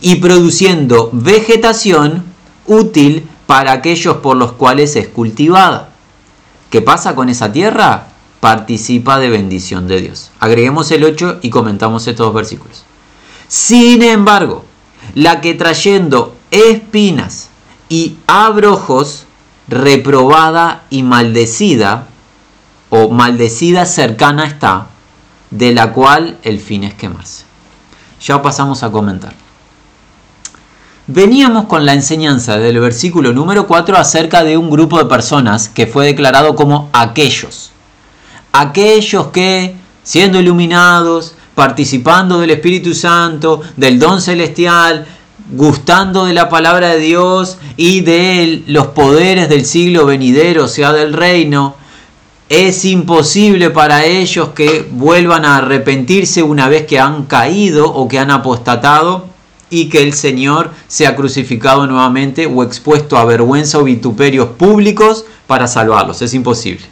y 0.00 0.16
produciendo 0.16 1.10
vegetación 1.12 2.24
útil 2.66 3.28
para 3.46 3.72
aquellos 3.72 4.18
por 4.18 4.36
los 4.36 4.52
cuales 4.52 4.96
es 4.96 5.08
cultivada. 5.08 5.90
¿Qué 6.70 6.80
pasa 6.80 7.14
con 7.14 7.28
esa 7.28 7.52
tierra? 7.52 8.06
Participa 8.38 9.18
de 9.18 9.28
bendición 9.28 9.88
de 9.88 10.00
Dios. 10.00 10.30
Agreguemos 10.38 10.90
el 10.92 11.04
8 11.04 11.40
y 11.42 11.50
comentamos 11.50 12.06
estos 12.06 12.26
dos 12.26 12.34
versículos. 12.34 12.84
Sin 13.48 14.02
embargo, 14.02 14.64
la 15.14 15.40
que 15.40 15.54
trayendo 15.54 16.36
espinas 16.52 17.48
y 17.88 18.16
abrojos, 18.26 19.26
reprobada 19.66 20.84
y 20.90 21.02
maldecida, 21.02 22.06
o 22.90 23.10
maldecida 23.10 23.86
cercana 23.86 24.46
está, 24.46 24.86
de 25.50 25.72
la 25.72 25.92
cual 25.92 26.38
el 26.42 26.60
fin 26.60 26.84
es 26.84 26.94
quemarse. 26.94 27.44
Ya 28.20 28.42
pasamos 28.42 28.82
a 28.82 28.90
comentar. 28.90 29.34
Veníamos 31.06 31.64
con 31.64 31.86
la 31.86 31.94
enseñanza 31.94 32.58
del 32.58 32.78
versículo 32.78 33.32
número 33.32 33.66
4 33.66 33.96
acerca 33.96 34.44
de 34.44 34.56
un 34.56 34.70
grupo 34.70 34.98
de 34.98 35.06
personas 35.06 35.68
que 35.68 35.86
fue 35.86 36.06
declarado 36.06 36.54
como 36.54 36.88
aquellos. 36.92 37.72
Aquellos 38.52 39.28
que, 39.28 39.74
siendo 40.02 40.38
iluminados, 40.38 41.34
participando 41.54 42.38
del 42.38 42.50
Espíritu 42.50 42.94
Santo, 42.94 43.60
del 43.76 43.98
don 43.98 44.20
celestial, 44.20 45.06
gustando 45.52 46.26
de 46.26 46.34
la 46.34 46.48
palabra 46.48 46.90
de 46.90 46.98
Dios 46.98 47.58
y 47.76 48.02
de 48.02 48.62
los 48.66 48.88
poderes 48.88 49.48
del 49.48 49.64
siglo 49.64 50.06
venidero, 50.06 50.64
o 50.64 50.68
sea, 50.68 50.92
del 50.92 51.12
reino, 51.12 51.74
es 52.48 52.84
imposible 52.84 53.70
para 53.70 54.04
ellos 54.04 54.50
que 54.50 54.86
vuelvan 54.90 55.44
a 55.44 55.56
arrepentirse 55.56 56.42
una 56.42 56.68
vez 56.68 56.86
que 56.86 57.00
han 57.00 57.24
caído 57.24 57.92
o 57.92 58.06
que 58.06 58.18
han 58.18 58.30
apostatado 58.30 59.29
y 59.70 59.88
que 59.88 60.02
el 60.02 60.12
Señor 60.12 60.72
sea 60.88 61.16
crucificado 61.16 61.86
nuevamente 61.86 62.46
o 62.46 62.62
expuesto 62.62 63.16
a 63.16 63.24
vergüenza 63.24 63.78
o 63.78 63.84
vituperios 63.84 64.48
públicos 64.50 65.24
para 65.46 65.68
salvarlos. 65.68 66.20
Es 66.22 66.34
imposible. 66.34 66.84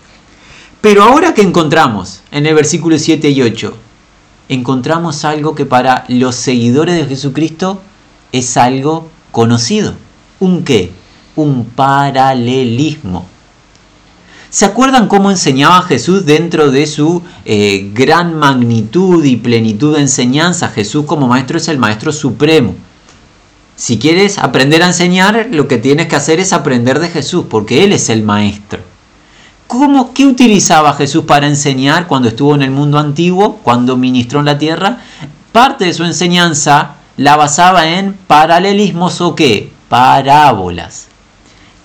Pero 0.80 1.02
ahora 1.02 1.34
que 1.34 1.42
encontramos 1.42 2.22
en 2.30 2.46
el 2.46 2.54
versículo 2.54 2.98
7 2.98 3.30
y 3.30 3.42
8, 3.42 3.76
encontramos 4.48 5.24
algo 5.24 5.54
que 5.56 5.66
para 5.66 6.04
los 6.08 6.36
seguidores 6.36 6.94
de 6.96 7.06
Jesucristo 7.06 7.80
es 8.30 8.56
algo 8.56 9.08
conocido. 9.32 9.94
¿Un 10.38 10.62
qué? 10.62 10.92
Un 11.34 11.64
paralelismo. 11.64 13.26
¿Se 14.50 14.64
acuerdan 14.64 15.08
cómo 15.08 15.30
enseñaba 15.30 15.82
Jesús 15.82 16.24
dentro 16.24 16.70
de 16.70 16.86
su 16.86 17.22
eh, 17.44 17.90
gran 17.92 18.34
magnitud 18.34 19.22
y 19.22 19.36
plenitud 19.36 19.94
de 19.94 20.00
enseñanza? 20.00 20.68
Jesús 20.68 21.04
como 21.04 21.28
maestro 21.28 21.58
es 21.58 21.68
el 21.68 21.76
maestro 21.76 22.12
supremo. 22.12 22.74
Si 23.76 23.98
quieres 23.98 24.38
aprender 24.38 24.82
a 24.82 24.86
enseñar, 24.86 25.48
lo 25.50 25.68
que 25.68 25.76
tienes 25.76 26.08
que 26.08 26.16
hacer 26.16 26.40
es 26.40 26.54
aprender 26.54 26.98
de 26.98 27.10
Jesús, 27.10 27.44
porque 27.50 27.84
Él 27.84 27.92
es 27.92 28.08
el 28.08 28.22
maestro. 28.22 28.80
¿Cómo, 29.66 30.14
¿Qué 30.14 30.26
utilizaba 30.26 30.94
Jesús 30.94 31.24
para 31.24 31.46
enseñar 31.46 32.06
cuando 32.06 32.28
estuvo 32.28 32.54
en 32.54 32.62
el 32.62 32.70
mundo 32.70 32.98
antiguo, 32.98 33.56
cuando 33.62 33.98
ministró 33.98 34.40
en 34.40 34.46
la 34.46 34.58
tierra? 34.58 35.02
Parte 35.52 35.84
de 35.84 35.92
su 35.92 36.04
enseñanza 36.04 36.94
la 37.18 37.36
basaba 37.36 37.86
en 37.86 38.14
paralelismos 38.14 39.20
o 39.20 39.34
qué? 39.34 39.70
Parábolas. 39.90 41.08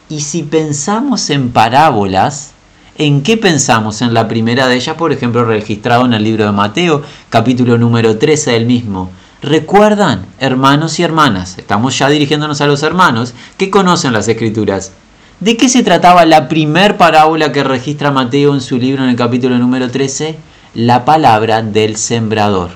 Y 0.08 0.22
si 0.22 0.44
pensamos 0.44 1.30
en 1.30 1.52
parábolas, 1.52 2.53
¿en 2.98 3.24
qué 3.24 3.38
pensamos? 3.38 4.02
En 4.02 4.14
la 4.14 4.28
primera 4.28 4.68
de 4.68 4.76
ellas, 4.76 4.96
por 4.96 5.12
ejemplo, 5.12 5.46
registrado 5.46 6.06
en 6.06 6.14
el 6.14 6.24
libro 6.24 6.46
de 6.46 6.52
Mateo, 6.52 7.02
capítulo 7.30 7.78
número 7.78 8.18
13 8.18 8.52
del 8.52 8.66
mismo. 8.66 9.12
¿Recuerdan, 9.42 10.26
hermanos 10.40 11.00
y 11.00 11.04
hermanas? 11.04 11.58
Estamos 11.58 11.98
ya 11.98 12.08
dirigiéndonos 12.10 12.62
a 12.62 12.68
los 12.68 12.84
hermanos 12.84 13.34
que 13.58 13.70
conocen 13.70 14.14
las 14.14 14.28
escrituras. 14.28 14.94
¿De 15.40 15.58
qué 15.58 15.68
se 15.68 15.84
trataba 15.84 16.26
la 16.26 16.48
primer 16.48 16.96
parábola 16.96 17.52
que 17.52 17.64
registra 17.64 18.12
Mateo 18.12 18.54
en 18.54 18.62
su 18.62 18.78
libro 18.78 19.04
en 19.04 19.10
el 19.10 19.16
capítulo 19.16 19.58
número 19.58 19.92
13? 19.92 20.38
La 20.76 21.04
palabra 21.04 21.62
del 21.62 21.98
sembrador. 21.98 22.72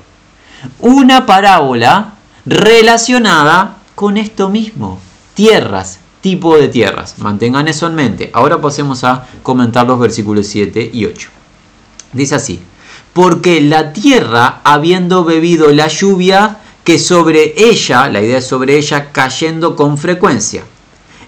Una 0.80 1.25
parábola 1.25 2.15
relacionada 2.45 3.77
con 3.95 4.17
esto 4.17 4.49
mismo, 4.49 4.99
tierras, 5.34 5.99
tipo 6.21 6.58
de 6.58 6.67
tierras. 6.67 7.19
Mantengan 7.19 7.67
eso 7.67 7.88
en 7.88 7.95
mente. 7.95 8.30
Ahora 8.34 8.60
pasemos 8.60 9.03
a 9.03 9.27
comentar 9.43 9.88
los 9.88 9.99
versículos 9.99 10.47
7 10.47 10.89
y 10.93 11.06
8. 11.06 11.30
Dice 12.13 12.36
así, 12.36 12.60
porque 13.13 13.62
la 13.62 13.93
tierra, 13.93 14.62
habiendo 14.63 15.23
bebido 15.23 15.71
la 15.71 15.88
lluvia, 15.88 16.60
que 16.84 16.99
sobre 16.99 17.53
ella, 17.58 18.08
la 18.10 18.21
idea 18.21 18.38
es 18.38 18.47
sobre 18.47 18.77
ella, 18.77 19.12
cayendo 19.12 19.75
con 19.75 19.97
frecuencia. 19.97 20.63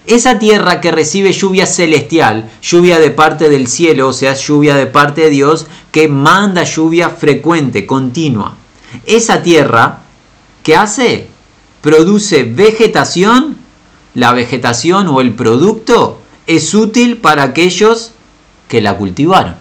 Esa 0.06 0.38
tierra 0.38 0.80
que 0.80 0.90
recibe 0.90 1.32
lluvia 1.32 1.66
celestial, 1.66 2.50
lluvia 2.62 2.98
de 2.98 3.10
parte 3.10 3.48
del 3.48 3.66
cielo, 3.66 4.08
o 4.08 4.12
sea, 4.12 4.34
lluvia 4.34 4.74
de 4.74 4.86
parte 4.86 5.20
de 5.22 5.30
Dios, 5.30 5.66
que 5.92 6.08
manda 6.08 6.64
lluvia 6.64 7.10
frecuente, 7.10 7.86
continua. 7.86 8.56
Esa 9.04 9.42
tierra, 9.42 10.00
¿qué 10.62 10.74
hace? 10.74 11.28
Produce 11.82 12.44
vegetación 12.44 13.59
la 14.14 14.32
vegetación 14.32 15.08
o 15.08 15.20
el 15.20 15.34
producto 15.34 16.20
es 16.46 16.74
útil 16.74 17.18
para 17.18 17.44
aquellos 17.44 18.12
que 18.68 18.80
la 18.80 18.96
cultivaron. 18.96 19.56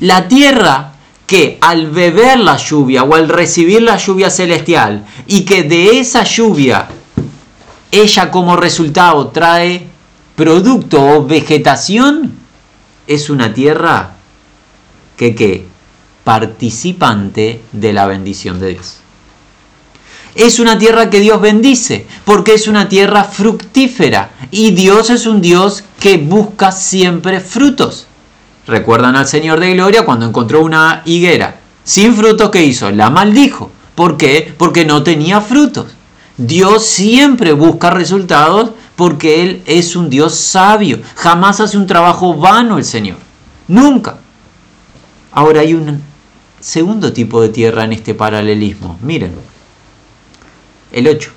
La 0.00 0.28
tierra 0.28 0.92
que 1.26 1.58
al 1.60 1.90
beber 1.90 2.38
la 2.38 2.56
lluvia 2.56 3.02
o 3.02 3.14
al 3.14 3.28
recibir 3.28 3.82
la 3.82 3.96
lluvia 3.96 4.30
celestial 4.30 5.04
y 5.26 5.44
que 5.44 5.64
de 5.64 5.98
esa 5.98 6.22
lluvia 6.22 6.88
ella 7.90 8.30
como 8.30 8.56
resultado 8.56 9.28
trae 9.28 9.86
producto 10.34 11.02
o 11.02 11.26
vegetación, 11.26 12.32
es 13.06 13.30
una 13.30 13.54
tierra 13.54 14.14
que, 15.16 15.34
que 15.34 15.66
participante 16.24 17.62
de 17.72 17.92
la 17.92 18.06
bendición 18.06 18.60
de 18.60 18.74
Dios. 18.74 18.98
Es 20.36 20.60
una 20.60 20.78
tierra 20.78 21.10
que 21.10 21.20
Dios 21.20 21.40
bendice, 21.40 22.06
porque 22.24 22.54
es 22.54 22.68
una 22.68 22.88
tierra 22.88 23.24
fructífera. 23.24 24.30
Y 24.50 24.72
Dios 24.72 25.10
es 25.10 25.26
un 25.26 25.40
Dios 25.40 25.82
que 25.98 26.18
busca 26.18 26.72
siempre 26.72 27.40
frutos. 27.40 28.06
Recuerdan 28.66 29.16
al 29.16 29.26
Señor 29.26 29.60
de 29.60 29.74
Gloria 29.74 30.04
cuando 30.04 30.26
encontró 30.26 30.62
una 30.62 31.02
higuera 31.04 31.60
sin 31.86 32.16
frutos 32.16 32.50
que 32.50 32.64
hizo, 32.64 32.90
la 32.90 33.10
maldijo. 33.10 33.70
¿Por 33.94 34.16
qué? 34.16 34.52
Porque 34.58 34.84
no 34.84 35.04
tenía 35.04 35.40
frutos. 35.40 35.86
Dios 36.36 36.84
siempre 36.84 37.52
busca 37.52 37.90
resultados 37.90 38.72
porque 38.96 39.42
Él 39.42 39.62
es 39.66 39.94
un 39.94 40.10
Dios 40.10 40.34
sabio. 40.34 40.98
Jamás 41.14 41.60
hace 41.60 41.78
un 41.78 41.86
trabajo 41.86 42.34
vano 42.34 42.76
el 42.76 42.84
Señor. 42.84 43.18
Nunca. 43.68 44.18
Ahora 45.30 45.60
hay 45.60 45.74
un 45.74 46.02
segundo 46.58 47.12
tipo 47.12 47.40
de 47.40 47.50
tierra 47.50 47.84
en 47.84 47.92
este 47.92 48.14
paralelismo. 48.14 48.98
Miren 49.00 49.32
el 50.96 51.06
8. 51.06 51.30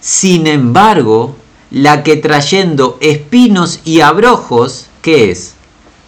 Sin 0.00 0.46
embargo, 0.46 1.36
la 1.70 2.04
que 2.04 2.16
trayendo 2.16 2.96
espinos 3.00 3.80
y 3.84 4.00
abrojos, 4.00 4.86
¿qué 5.02 5.32
es? 5.32 5.54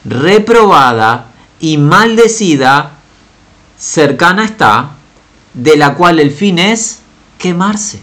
Reprobada 0.05 1.33
y 1.59 1.79
maldecida, 1.79 2.99
cercana 3.77 4.45
está, 4.45 4.93
de 5.55 5.77
la 5.77 5.95
cual 5.95 6.21
el 6.21 6.31
fin 6.31 6.59
es 6.59 7.01
quemarse. 7.39 8.01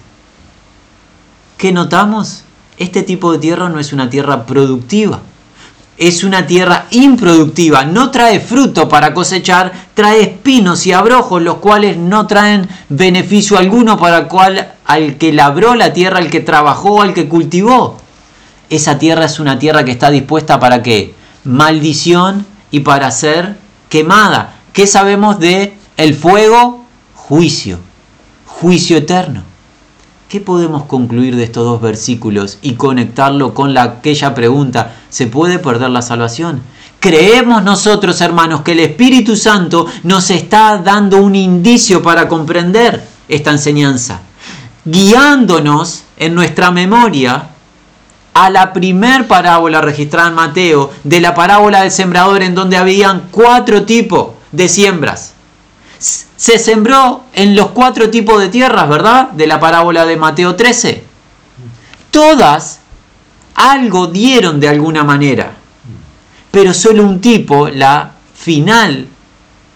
¿Qué 1.58 1.72
notamos? 1.72 2.44
Este 2.78 3.04
tipo 3.04 3.32
de 3.32 3.40
tierra 3.40 3.70
no 3.70 3.80
es 3.80 3.94
una 3.94 4.10
tierra 4.10 4.46
productiva 4.46 5.22
es 6.00 6.24
una 6.24 6.48
tierra 6.48 6.86
improductiva, 6.92 7.84
no 7.84 8.10
trae 8.10 8.40
fruto 8.40 8.88
para 8.88 9.14
cosechar, 9.14 9.74
trae 9.94 10.22
espinos 10.22 10.88
y 10.88 10.94
abrojos, 10.94 11.42
los 11.42 11.58
cuales 11.58 11.98
no 11.98 12.26
traen 12.26 12.70
beneficio 12.88 13.58
alguno 13.58 13.98
para 13.98 14.20
el 14.20 14.28
cual, 14.28 14.76
al 14.86 15.18
que 15.18 15.34
labró 15.34 15.76
la 15.76 15.92
tierra, 15.92 16.20
al 16.20 16.30
que 16.30 16.40
trabajó, 16.40 17.02
al 17.02 17.14
que 17.14 17.28
cultivó. 17.28 17.98
Esa 18.70 18.98
tierra 18.98 19.26
es 19.26 19.42
una 19.42 19.60
tierra 19.60 19.84
que 19.84 19.92
está 19.92 20.10
dispuesta 20.10 20.58
para 20.58 20.82
qué? 20.82 21.14
Maldición 21.44 22.46
y 22.72 22.80
para 22.80 23.12
ser 23.12 23.58
quemada. 23.90 24.56
¿Qué 24.72 24.88
sabemos 24.88 25.38
de 25.40 25.74
el 25.98 26.16
fuego? 26.16 26.86
Juicio, 27.14 27.78
juicio 28.46 28.98
eterno. 28.98 29.49
¿Qué 30.30 30.40
podemos 30.40 30.84
concluir 30.84 31.36
de 31.36 31.44
estos 31.44 31.66
dos 31.66 31.82
versículos 31.82 32.60
y 32.62 32.76
conectarlo 32.76 33.56
con 33.56 33.74
la, 33.74 33.82
aquella 33.82 34.36
pregunta? 34.36 34.96
¿Se 35.10 35.26
puede 35.26 35.58
perder 35.58 35.90
la 35.90 36.04
salvación? 36.04 36.62
Creemos 37.00 37.64
nosotros, 37.64 38.22
hermanos, 38.22 38.62
que 38.62 38.74
el 38.74 38.82
Espíritu 38.82 39.36
Santo 39.36 39.88
nos 40.04 40.30
está 40.30 40.78
dando 40.78 41.18
un 41.18 41.34
indicio 41.34 42.04
para 42.04 42.28
comprender 42.28 43.04
esta 43.28 43.50
enseñanza, 43.50 44.20
guiándonos 44.86 46.04
en 46.18 46.36
nuestra 46.36 46.70
memoria 46.70 47.50
a 48.36 48.52
la 48.52 48.72
primer 48.72 49.26
parábola 49.26 49.82
registrada 49.82 50.30
en 50.30 50.36
Mateo, 50.36 50.92
de 51.04 51.22
la 51.22 51.34
parábola 51.34 51.82
del 51.82 51.92
sembrador, 51.92 52.44
en 52.44 52.54
donde 52.54 52.78
habían 52.78 53.30
cuatro 53.32 53.82
tipos 53.82 54.34
de 54.52 54.70
siembras 54.70 55.34
se 56.00 56.58
sembró 56.58 57.24
en 57.34 57.56
los 57.56 57.72
cuatro 57.72 58.10
tipos 58.10 58.42
de 58.42 58.50
tierras, 58.50 58.88
¿verdad? 58.88 59.32
De 59.32 59.48
la 59.48 59.60
parábola 59.60 60.06
de 60.06 60.18
Mateo 60.18 60.56
13. 60.56 61.04
Todas 62.10 62.80
algo 63.56 64.08
dieron 64.08 64.60
de 64.60 64.70
alguna 64.70 65.04
manera, 65.04 65.54
pero 66.52 66.74
solo 66.74 67.04
un 67.04 67.20
tipo, 67.20 67.68
la 67.68 68.14
final 68.34 69.08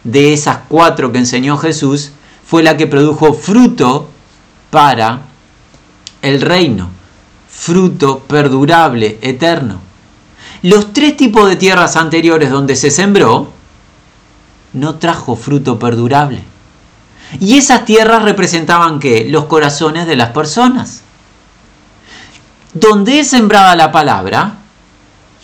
de 0.03 0.33
esas 0.33 0.59
cuatro 0.69 1.11
que 1.11 1.19
enseñó 1.19 1.57
Jesús, 1.57 2.11
fue 2.45 2.63
la 2.63 2.77
que 2.77 2.87
produjo 2.87 3.33
fruto 3.33 4.09
para 4.69 5.21
el 6.21 6.41
reino, 6.41 6.89
fruto 7.49 8.19
perdurable, 8.19 9.17
eterno. 9.21 9.81
Los 10.61 10.93
tres 10.93 11.17
tipos 11.17 11.49
de 11.49 11.57
tierras 11.57 11.97
anteriores 11.97 12.49
donde 12.49 12.75
se 12.77 12.89
sembró 12.89 13.51
no 14.73 14.95
trajo 14.95 15.35
fruto 15.35 15.79
perdurable. 15.79 16.43
Y 17.39 17.57
esas 17.57 17.85
tierras 17.85 18.23
representaban 18.23 18.99
qué? 18.99 19.25
Los 19.29 19.45
corazones 19.45 20.05
de 20.07 20.15
las 20.15 20.29
personas. 20.29 21.01
Donde 22.73 23.19
es 23.19 23.29
sembrada 23.29 23.75
la 23.75 23.91
palabra, 23.91 24.55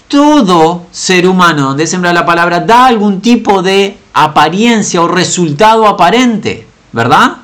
todo 0.09 0.87
ser 0.91 1.27
humano 1.27 1.67
donde 1.67 1.83
es 1.83 1.91
sembrada 1.91 2.15
la 2.21 2.25
palabra 2.25 2.59
da 2.61 2.87
algún 2.87 3.21
tipo 3.21 3.61
de 3.61 3.97
apariencia 4.13 5.01
o 5.01 5.07
resultado 5.07 5.87
aparente, 5.87 6.67
¿verdad? 6.91 7.37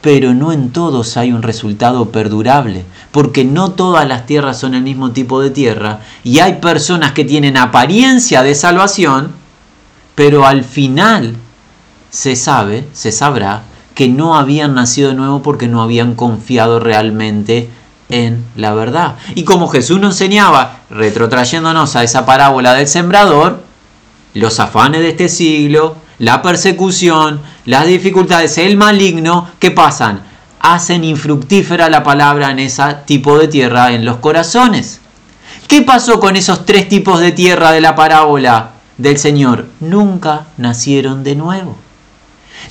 Pero 0.00 0.34
no 0.34 0.52
en 0.52 0.70
todos 0.70 1.16
hay 1.16 1.32
un 1.32 1.42
resultado 1.42 2.10
perdurable, 2.10 2.84
porque 3.10 3.44
no 3.44 3.72
todas 3.72 4.06
las 4.06 4.24
tierras 4.24 4.60
son 4.60 4.74
el 4.74 4.82
mismo 4.82 5.10
tipo 5.10 5.40
de 5.40 5.50
tierra 5.50 6.00
y 6.22 6.38
hay 6.38 6.54
personas 6.60 7.10
que 7.10 7.24
tienen 7.24 7.56
apariencia 7.56 8.44
de 8.44 8.54
salvación, 8.54 9.32
pero 10.16 10.46
al 10.46 10.64
final 10.64 11.36
se 12.10 12.34
sabe, 12.34 12.88
se 12.92 13.12
sabrá, 13.12 13.62
que 13.94 14.08
no 14.08 14.36
habían 14.36 14.74
nacido 14.74 15.10
de 15.10 15.14
nuevo 15.14 15.42
porque 15.42 15.68
no 15.68 15.82
habían 15.82 16.14
confiado 16.14 16.80
realmente 16.80 17.70
en 18.08 18.44
la 18.56 18.74
verdad. 18.74 19.16
Y 19.34 19.44
como 19.44 19.68
Jesús 19.68 20.00
nos 20.00 20.14
enseñaba, 20.14 20.80
retrotrayéndonos 20.90 21.94
a 21.96 22.02
esa 22.02 22.26
parábola 22.26 22.74
del 22.74 22.88
sembrador, 22.88 23.62
los 24.34 24.58
afanes 24.58 25.02
de 25.02 25.10
este 25.10 25.28
siglo, 25.28 25.96
la 26.18 26.42
persecución, 26.42 27.40
las 27.64 27.86
dificultades, 27.86 28.58
el 28.58 28.76
maligno, 28.76 29.48
¿qué 29.58 29.70
pasan? 29.70 30.20
Hacen 30.60 31.04
infructífera 31.04 31.90
la 31.90 32.02
palabra 32.02 32.50
en 32.50 32.58
ese 32.58 32.82
tipo 33.06 33.38
de 33.38 33.48
tierra 33.48 33.92
en 33.92 34.04
los 34.04 34.16
corazones. 34.16 35.00
¿Qué 35.68 35.82
pasó 35.82 36.20
con 36.20 36.36
esos 36.36 36.64
tres 36.64 36.88
tipos 36.88 37.20
de 37.20 37.32
tierra 37.32 37.72
de 37.72 37.80
la 37.80 37.94
parábola 37.94 38.75
del 38.98 39.18
Señor? 39.18 39.66
Nunca 39.80 40.46
nacieron 40.56 41.24
de 41.24 41.36
nuevo. 41.36 41.76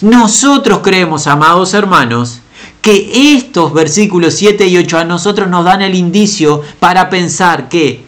Nosotros 0.01 0.79
creemos, 0.83 1.27
amados 1.27 1.73
hermanos, 1.73 2.41
que 2.81 3.35
estos 3.35 3.73
versículos 3.73 4.35
7 4.35 4.67
y 4.67 4.77
8 4.77 4.99
a 4.99 5.05
nosotros 5.05 5.49
nos 5.49 5.65
dan 5.65 5.81
el 5.81 5.95
indicio 5.95 6.61
para 6.79 7.09
pensar 7.09 7.69
que 7.69 8.05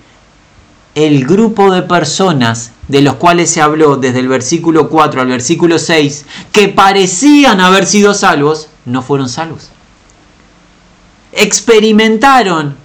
el 0.95 1.25
grupo 1.25 1.71
de 1.71 1.83
personas 1.83 2.71
de 2.87 3.01
los 3.01 3.15
cuales 3.15 3.51
se 3.51 3.61
habló 3.61 3.97
desde 3.97 4.19
el 4.19 4.27
versículo 4.27 4.89
4 4.89 5.21
al 5.21 5.27
versículo 5.27 5.77
6, 5.77 6.25
que 6.51 6.69
parecían 6.69 7.61
haber 7.61 7.85
sido 7.85 8.13
salvos, 8.13 8.69
no 8.85 9.01
fueron 9.01 9.29
salvos. 9.29 9.69
Experimentaron 11.31 12.75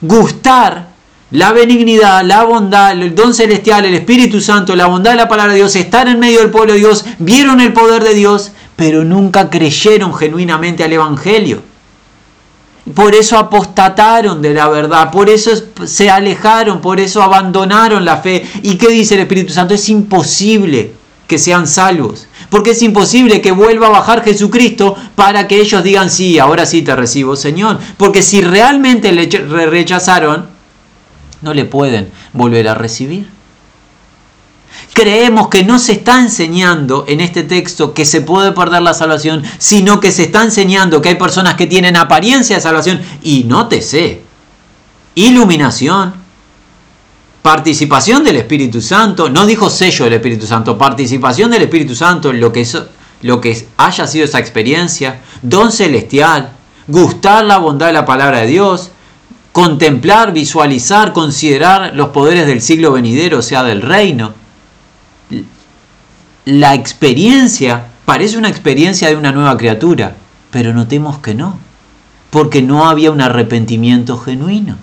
gustar 0.00 0.89
la 1.30 1.52
benignidad, 1.52 2.24
la 2.24 2.44
bondad, 2.44 2.92
el 2.92 3.14
don 3.14 3.34
celestial, 3.34 3.84
el 3.84 3.94
Espíritu 3.94 4.40
Santo, 4.40 4.74
la 4.74 4.86
bondad 4.86 5.12
de 5.12 5.16
la 5.16 5.28
palabra 5.28 5.52
de 5.52 5.58
Dios, 5.58 5.76
estar 5.76 6.08
en 6.08 6.18
medio 6.18 6.40
del 6.40 6.50
pueblo 6.50 6.72
de 6.72 6.80
Dios, 6.80 7.04
vieron 7.18 7.60
el 7.60 7.72
poder 7.72 8.02
de 8.02 8.14
Dios, 8.14 8.50
pero 8.74 9.04
nunca 9.04 9.48
creyeron 9.48 10.14
genuinamente 10.14 10.82
al 10.82 10.92
Evangelio. 10.92 11.62
Por 12.94 13.14
eso 13.14 13.38
apostataron 13.38 14.42
de 14.42 14.54
la 14.54 14.68
verdad, 14.68 15.12
por 15.12 15.30
eso 15.30 15.52
se 15.84 16.10
alejaron, 16.10 16.80
por 16.80 16.98
eso 16.98 17.22
abandonaron 17.22 18.04
la 18.04 18.16
fe. 18.16 18.44
¿Y 18.62 18.76
qué 18.76 18.88
dice 18.88 19.14
el 19.14 19.20
Espíritu 19.20 19.52
Santo? 19.52 19.74
Es 19.74 19.88
imposible 19.88 20.94
que 21.28 21.38
sean 21.38 21.68
salvos, 21.68 22.26
porque 22.48 22.70
es 22.70 22.82
imposible 22.82 23.40
que 23.40 23.52
vuelva 23.52 23.86
a 23.86 23.90
bajar 23.90 24.24
Jesucristo 24.24 24.96
para 25.14 25.46
que 25.46 25.60
ellos 25.60 25.84
digan, 25.84 26.10
sí, 26.10 26.40
ahora 26.40 26.66
sí 26.66 26.82
te 26.82 26.96
recibo, 26.96 27.36
Señor. 27.36 27.78
Porque 27.96 28.22
si 28.22 28.40
realmente 28.40 29.12
le 29.12 29.66
rechazaron, 29.66 30.46
no 31.42 31.54
le 31.54 31.64
pueden 31.64 32.10
volver 32.32 32.68
a 32.68 32.74
recibir. 32.74 33.28
Creemos 34.92 35.48
que 35.48 35.64
no 35.64 35.78
se 35.78 35.92
está 35.92 36.20
enseñando 36.20 37.04
en 37.06 37.20
este 37.20 37.42
texto 37.42 37.94
que 37.94 38.04
se 38.04 38.22
puede 38.22 38.52
perder 38.52 38.82
la 38.82 38.94
salvación, 38.94 39.42
sino 39.58 40.00
que 40.00 40.10
se 40.10 40.24
está 40.24 40.42
enseñando 40.42 41.00
que 41.00 41.10
hay 41.10 41.14
personas 41.14 41.54
que 41.54 41.66
tienen 41.66 41.96
apariencia 41.96 42.56
de 42.56 42.62
salvación 42.62 43.00
y 43.22 43.44
no 43.44 43.68
te 43.68 43.82
sé. 43.82 44.22
Iluminación, 45.14 46.14
participación 47.42 48.24
del 48.24 48.36
Espíritu 48.36 48.80
Santo, 48.80 49.28
no 49.28 49.46
dijo 49.46 49.70
sello 49.70 50.04
del 50.04 50.14
Espíritu 50.14 50.46
Santo, 50.46 50.76
participación 50.76 51.50
del 51.50 51.62
Espíritu 51.62 51.94
Santo 51.94 52.30
en 52.30 52.40
lo 52.40 52.52
que, 52.52 52.66
lo 53.22 53.40
que 53.40 53.66
haya 53.76 54.06
sido 54.06 54.24
esa 54.24 54.40
experiencia, 54.40 55.20
don 55.42 55.72
celestial, 55.72 56.50
gustar 56.88 57.44
la 57.44 57.58
bondad 57.58 57.86
de 57.86 57.92
la 57.92 58.04
palabra 58.04 58.40
de 58.40 58.48
Dios, 58.48 58.90
contemplar, 59.52 60.32
visualizar, 60.32 61.12
considerar 61.12 61.92
los 61.94 62.10
poderes 62.10 62.46
del 62.46 62.62
siglo 62.62 62.92
venidero, 62.92 63.38
o 63.38 63.42
sea, 63.42 63.62
del 63.62 63.82
reino. 63.82 64.34
La 66.44 66.74
experiencia 66.74 67.86
parece 68.04 68.38
una 68.38 68.48
experiencia 68.48 69.08
de 69.08 69.16
una 69.16 69.32
nueva 69.32 69.56
criatura, 69.56 70.16
pero 70.50 70.72
notemos 70.72 71.18
que 71.18 71.34
no, 71.34 71.58
porque 72.30 72.62
no 72.62 72.88
había 72.88 73.10
un 73.10 73.20
arrepentimiento 73.20 74.18
genuino. 74.18 74.76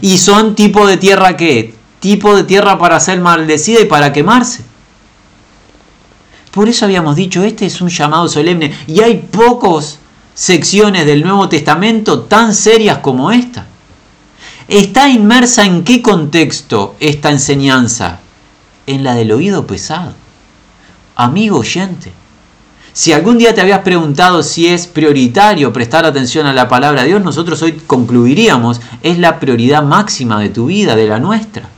Y 0.00 0.18
son 0.18 0.54
tipo 0.54 0.86
de 0.86 0.96
tierra 0.96 1.36
que, 1.36 1.74
tipo 2.00 2.34
de 2.34 2.44
tierra 2.44 2.78
para 2.78 3.00
ser 3.00 3.20
maldecida 3.20 3.80
y 3.80 3.84
para 3.84 4.12
quemarse. 4.12 4.64
Por 6.50 6.68
eso 6.68 6.86
habíamos 6.86 7.16
dicho, 7.16 7.44
este 7.44 7.66
es 7.66 7.80
un 7.80 7.90
llamado 7.90 8.28
solemne 8.28 8.72
y 8.86 9.00
hay 9.00 9.28
pocos 9.30 9.98
secciones 10.36 11.06
del 11.06 11.24
Nuevo 11.24 11.48
Testamento 11.48 12.20
tan 12.20 12.54
serias 12.54 12.98
como 12.98 13.32
esta. 13.32 13.66
¿Está 14.68 15.08
inmersa 15.08 15.64
en 15.64 15.82
qué 15.82 16.02
contexto 16.02 16.94
esta 17.00 17.30
enseñanza? 17.30 18.20
En 18.86 19.02
la 19.02 19.14
del 19.14 19.32
oído 19.32 19.66
pesado. 19.66 20.12
Amigo 21.16 21.58
oyente, 21.58 22.12
si 22.92 23.14
algún 23.14 23.38
día 23.38 23.54
te 23.54 23.62
habías 23.62 23.80
preguntado 23.80 24.42
si 24.42 24.68
es 24.68 24.86
prioritario 24.86 25.72
prestar 25.72 26.04
atención 26.04 26.46
a 26.46 26.52
la 26.52 26.68
palabra 26.68 27.02
de 27.02 27.08
Dios, 27.08 27.24
nosotros 27.24 27.62
hoy 27.62 27.72
concluiríamos, 27.86 28.82
es 29.02 29.18
la 29.18 29.40
prioridad 29.40 29.82
máxima 29.82 30.38
de 30.38 30.50
tu 30.50 30.66
vida, 30.66 30.94
de 30.96 31.08
la 31.08 31.18
nuestra. 31.18 31.70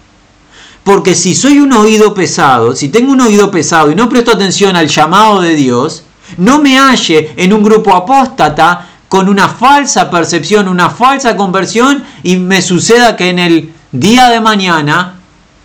Porque 0.83 1.14
si 1.14 1.37
soy 1.37 1.61
un 1.61 1.73
oído 1.75 2.12
pesado, 2.12 2.75
si 2.75 2.88
tengo 2.88 3.12
un 3.12 3.21
oído 3.21 3.53
pesado 3.53 3.92
y 3.92 3.94
no 3.94 4.09
presto 4.09 4.33
atención 4.33 4.75
al 4.75 4.88
llamado 4.88 5.40
de 5.40 5.55
Dios, 5.55 6.03
no 6.36 6.60
me 6.60 6.78
halle 6.78 7.32
en 7.36 7.52
un 7.52 7.62
grupo 7.62 7.94
apóstata 7.94 8.86
con 9.08 9.28
una 9.28 9.48
falsa 9.48 10.10
percepción, 10.10 10.68
una 10.68 10.90
falsa 10.90 11.36
conversión 11.36 12.04
y 12.22 12.36
me 12.36 12.60
suceda 12.60 13.16
que 13.16 13.30
en 13.30 13.38
el 13.38 13.72
día 13.90 14.28
de 14.28 14.40
mañana 14.40 15.14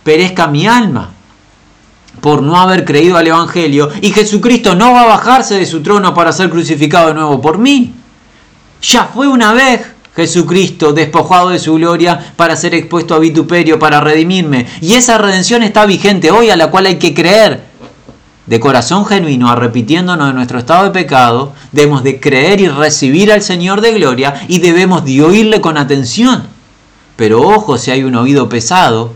perezca 0.02 0.46
mi 0.46 0.66
alma 0.66 1.10
por 2.20 2.42
no 2.42 2.58
haber 2.58 2.84
creído 2.84 3.18
al 3.18 3.26
Evangelio 3.26 3.90
y 4.00 4.10
Jesucristo 4.10 4.74
no 4.74 4.92
va 4.92 5.02
a 5.02 5.06
bajarse 5.06 5.56
de 5.56 5.66
su 5.66 5.82
trono 5.82 6.14
para 6.14 6.32
ser 6.32 6.48
crucificado 6.48 7.08
de 7.08 7.14
nuevo 7.14 7.40
por 7.40 7.58
mí. 7.58 7.92
Ya 8.80 9.10
fue 9.12 9.28
una 9.28 9.52
vez 9.52 9.82
Jesucristo 10.16 10.92
despojado 10.92 11.50
de 11.50 11.58
su 11.58 11.74
gloria 11.74 12.32
para 12.36 12.56
ser 12.56 12.74
expuesto 12.74 13.14
a 13.14 13.18
vituperio, 13.18 13.78
para 13.78 14.00
redimirme. 14.00 14.66
Y 14.80 14.94
esa 14.94 15.18
redención 15.18 15.62
está 15.62 15.86
vigente 15.86 16.30
hoy 16.30 16.50
a 16.50 16.56
la 16.56 16.70
cual 16.70 16.86
hay 16.86 16.98
que 16.98 17.12
creer. 17.12 17.73
De 18.46 18.60
corazón 18.60 19.06
genuino, 19.06 19.48
arrepitiéndonos 19.48 20.28
de 20.28 20.34
nuestro 20.34 20.58
estado 20.58 20.84
de 20.84 20.90
pecado, 20.90 21.52
debemos 21.72 22.02
de 22.02 22.20
creer 22.20 22.60
y 22.60 22.68
recibir 22.68 23.32
al 23.32 23.40
Señor 23.40 23.80
de 23.80 23.92
gloria 23.92 24.34
y 24.48 24.58
debemos 24.58 25.04
de 25.04 25.22
oírle 25.22 25.60
con 25.60 25.78
atención. 25.78 26.44
Pero 27.16 27.40
ojo 27.42 27.78
si 27.78 27.90
hay 27.90 28.04
un 28.04 28.16
oído 28.16 28.48
pesado, 28.48 29.12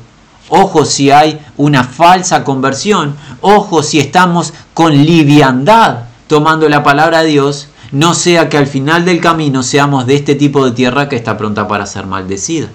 ojo 0.49 0.85
si 0.85 1.11
hay 1.11 1.41
una 1.57 1.85
falsa 1.85 2.43
conversión, 2.45 3.17
ojo 3.41 3.83
si 3.83 4.01
estamos 4.01 4.55
con 4.73 4.97
liviandad 4.97 6.05
tomando 6.27 6.69
la 6.69 6.83
palabra 6.83 7.23
de 7.23 7.31
Dios 7.31 7.69
no 7.91 8.15
sea 8.15 8.49
que 8.49 8.59
al 8.59 8.67
final 8.67 9.05
del 9.05 9.21
camino 9.21 9.63
seamos 9.63 10.07
de 10.07 10.15
este 10.15 10.35
tipo 10.35 10.65
de 10.65 10.73
tierra 10.73 11.09
que 11.09 11.17
está 11.17 11.37
pronta 11.37 11.67
para 11.67 11.87
ser 11.87 12.07
maldecida. 12.07 12.69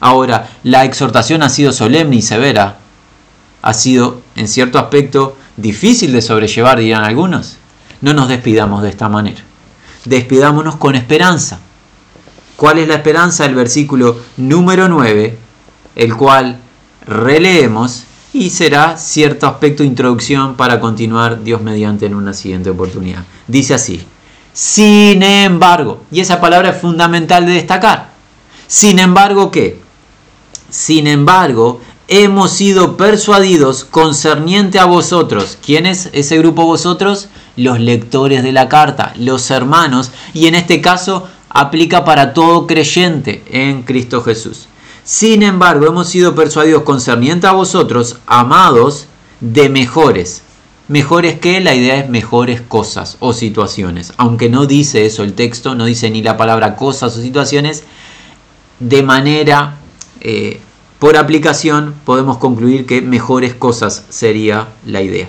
Ahora, 0.00 0.48
la 0.64 0.84
exhortación 0.84 1.42
ha 1.42 1.48
sido 1.48 1.72
solemne 1.72 2.16
y 2.16 2.22
severa, 2.22 2.78
ha 3.64 3.72
sido 3.72 4.20
en 4.36 4.46
cierto 4.46 4.78
aspecto 4.78 5.38
difícil 5.56 6.12
de 6.12 6.20
sobrellevar, 6.20 6.78
dirán 6.78 7.02
algunos. 7.02 7.56
No 8.02 8.12
nos 8.12 8.28
despidamos 8.28 8.82
de 8.82 8.90
esta 8.90 9.08
manera. 9.08 9.40
Despidámonos 10.04 10.76
con 10.76 10.94
esperanza. 10.96 11.60
¿Cuál 12.56 12.80
es 12.80 12.88
la 12.88 12.96
esperanza? 12.96 13.46
El 13.46 13.54
versículo 13.54 14.18
número 14.36 14.86
9, 14.90 15.38
el 15.96 16.14
cual 16.14 16.58
releemos 17.06 18.02
y 18.34 18.50
será 18.50 18.98
cierto 18.98 19.46
aspecto 19.46 19.82
de 19.82 19.88
introducción 19.88 20.56
para 20.56 20.78
continuar 20.78 21.42
Dios 21.42 21.62
mediante 21.62 22.04
en 22.04 22.16
una 22.16 22.34
siguiente 22.34 22.68
oportunidad. 22.68 23.24
Dice 23.48 23.72
así, 23.72 24.04
sin 24.52 25.22
embargo, 25.22 26.02
y 26.10 26.20
esa 26.20 26.38
palabra 26.38 26.68
es 26.68 26.80
fundamental 26.82 27.46
de 27.46 27.52
destacar, 27.52 28.10
sin 28.66 28.98
embargo, 28.98 29.50
¿qué? 29.50 29.80
Sin 30.68 31.06
embargo, 31.06 31.80
hemos 32.08 32.52
sido 32.52 32.96
persuadidos 32.96 33.84
concerniente 33.84 34.78
a 34.78 34.84
vosotros. 34.84 35.58
¿Quién 35.64 35.86
es 35.86 36.10
ese 36.12 36.38
grupo 36.38 36.64
vosotros? 36.64 37.28
Los 37.56 37.80
lectores 37.80 38.42
de 38.42 38.52
la 38.52 38.68
carta, 38.68 39.14
los 39.16 39.50
hermanos, 39.50 40.10
y 40.32 40.46
en 40.46 40.54
este 40.54 40.80
caso 40.80 41.28
aplica 41.48 42.04
para 42.04 42.34
todo 42.34 42.66
creyente 42.66 43.42
en 43.50 43.82
Cristo 43.82 44.22
Jesús. 44.22 44.68
Sin 45.04 45.42
embargo, 45.42 45.86
hemos 45.86 46.08
sido 46.08 46.34
persuadidos 46.34 46.82
concerniente 46.82 47.46
a 47.46 47.52
vosotros, 47.52 48.16
amados, 48.26 49.06
de 49.40 49.68
mejores. 49.68 50.42
Mejores 50.88 51.38
que 51.38 51.60
la 51.60 51.74
idea 51.74 51.96
es 51.96 52.08
mejores 52.08 52.60
cosas 52.60 53.16
o 53.20 53.32
situaciones. 53.32 54.12
Aunque 54.16 54.48
no 54.48 54.66
dice 54.66 55.06
eso 55.06 55.22
el 55.22 55.34
texto, 55.34 55.74
no 55.74 55.84
dice 55.84 56.10
ni 56.10 56.22
la 56.22 56.36
palabra 56.36 56.76
cosas 56.76 57.16
o 57.16 57.22
situaciones, 57.22 57.84
de 58.80 59.02
manera, 59.02 59.76
eh, 60.20 60.60
por 61.04 61.18
aplicación, 61.18 61.94
podemos 62.06 62.38
concluir 62.38 62.86
que 62.86 63.02
mejores 63.02 63.52
cosas 63.52 64.06
sería 64.08 64.68
la 64.86 65.02
idea. 65.02 65.28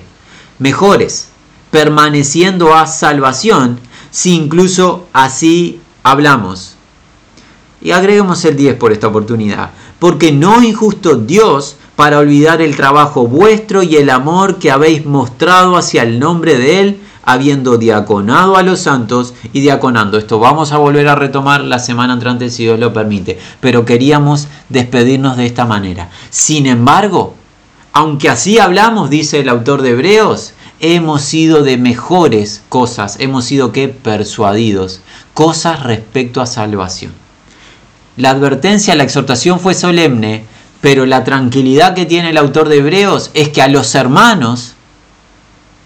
Mejores, 0.58 1.32
permaneciendo 1.70 2.74
a 2.74 2.88
salvación, 2.88 3.82
si 4.10 4.36
incluso 4.36 5.10
así 5.12 5.82
hablamos 6.02 6.78
y 7.82 7.92
agreguemos 7.92 8.46
el 8.46 8.56
10 8.56 8.78
por 8.78 8.94
esta 8.94 9.08
oportunidad. 9.08 9.72
Porque 10.00 10.32
no 10.32 10.64
injusto 10.64 11.16
Dios 11.16 11.76
para 11.98 12.20
olvidar 12.20 12.62
el 12.62 12.78
trabajo 12.78 13.28
vuestro 13.28 13.84
y 13.84 13.98
el 13.98 14.10
amor 14.12 14.60
que 14.60 14.72
habéis 14.72 15.06
mostrado 15.06 15.76
hacia 15.76 16.04
el 16.04 16.20
nombre 16.20 16.58
de 16.58 16.80
Él, 16.80 17.02
habiendo 17.26 17.78
diaconado 17.78 18.56
a 18.56 18.64
los 18.64 18.80
santos 18.80 19.34
y 19.52 19.62
diaconando. 19.62 20.18
Esto 20.18 20.40
vamos 20.40 20.72
a 20.72 20.78
volver 20.78 21.08
a 21.08 21.16
retomar 21.16 21.62
la 21.62 21.80
semana 21.80 22.14
entrante 22.14 22.50
si 22.50 22.64
Dios 22.64 22.80
lo 22.80 22.94
permite. 22.94 23.40
Pero 23.60 23.84
queríamos 23.84 24.48
despedirnos 24.70 25.36
de 25.38 25.46
esta 25.46 25.66
manera. 25.66 26.10
Sin 26.30 26.68
embargo, 26.68 27.36
aunque 27.92 28.30
así 28.30 28.60
hablamos, 28.60 29.10
dice 29.10 29.40
el 29.40 29.50
autor 29.50 29.82
de 29.82 29.92
Hebreos, 29.92 30.54
hemos 30.80 31.22
sido 31.22 31.64
de 31.64 31.78
mejores 31.78 32.62
cosas, 32.70 33.18
hemos 33.20 33.46
sido 33.46 33.72
que 33.72 33.88
persuadidos, 33.88 35.02
cosas 35.34 35.84
respecto 35.84 36.42
a 36.42 36.46
salvación. 36.46 37.14
La 38.18 38.30
advertencia, 38.30 38.96
la 38.96 39.04
exhortación 39.04 39.60
fue 39.60 39.74
solemne, 39.74 40.46
pero 40.82 41.06
la 41.06 41.24
tranquilidad 41.24 41.96
que 41.96 42.06
tiene 42.06 42.30
el 42.30 42.38
autor 42.38 42.70
de 42.70 42.78
Hebreos 42.78 43.32
es 43.34 43.50
que 43.50 43.62
a 43.62 43.68
los 43.68 43.96
hermanos 43.96 44.74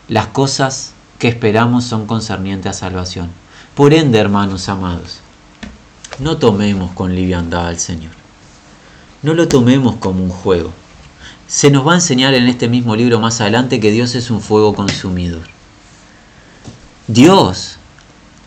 las 0.08 0.28
cosas 0.28 0.94
que 1.20 1.28
esperamos 1.28 1.84
son 1.84 2.08
concernientes 2.08 2.72
a 2.72 2.74
salvación. 2.74 3.30
Por 3.76 3.94
ende, 3.94 4.18
hermanos 4.18 4.68
amados, 4.70 5.20
no 6.18 6.38
tomemos 6.38 6.92
con 6.92 7.14
liviandad 7.14 7.68
al 7.68 7.80
Señor. 7.80 8.14
No 9.22 9.36
lo 9.36 9.48
tomemos 9.48 9.98
como 9.98 10.24
un 10.24 10.32
juego. 10.32 10.72
Se 11.48 11.70
nos 11.70 11.88
va 11.88 11.92
a 11.92 11.96
enseñar 11.96 12.34
en 12.34 12.48
este 12.48 12.68
mismo 12.68 12.96
libro 12.96 13.20
más 13.20 13.42
adelante 13.42 13.80
que 13.80 13.92
Dios 13.92 14.16
es 14.16 14.32
un 14.32 14.42
fuego 14.42 14.74
consumidor. 14.74 15.44
Dios 17.08 17.80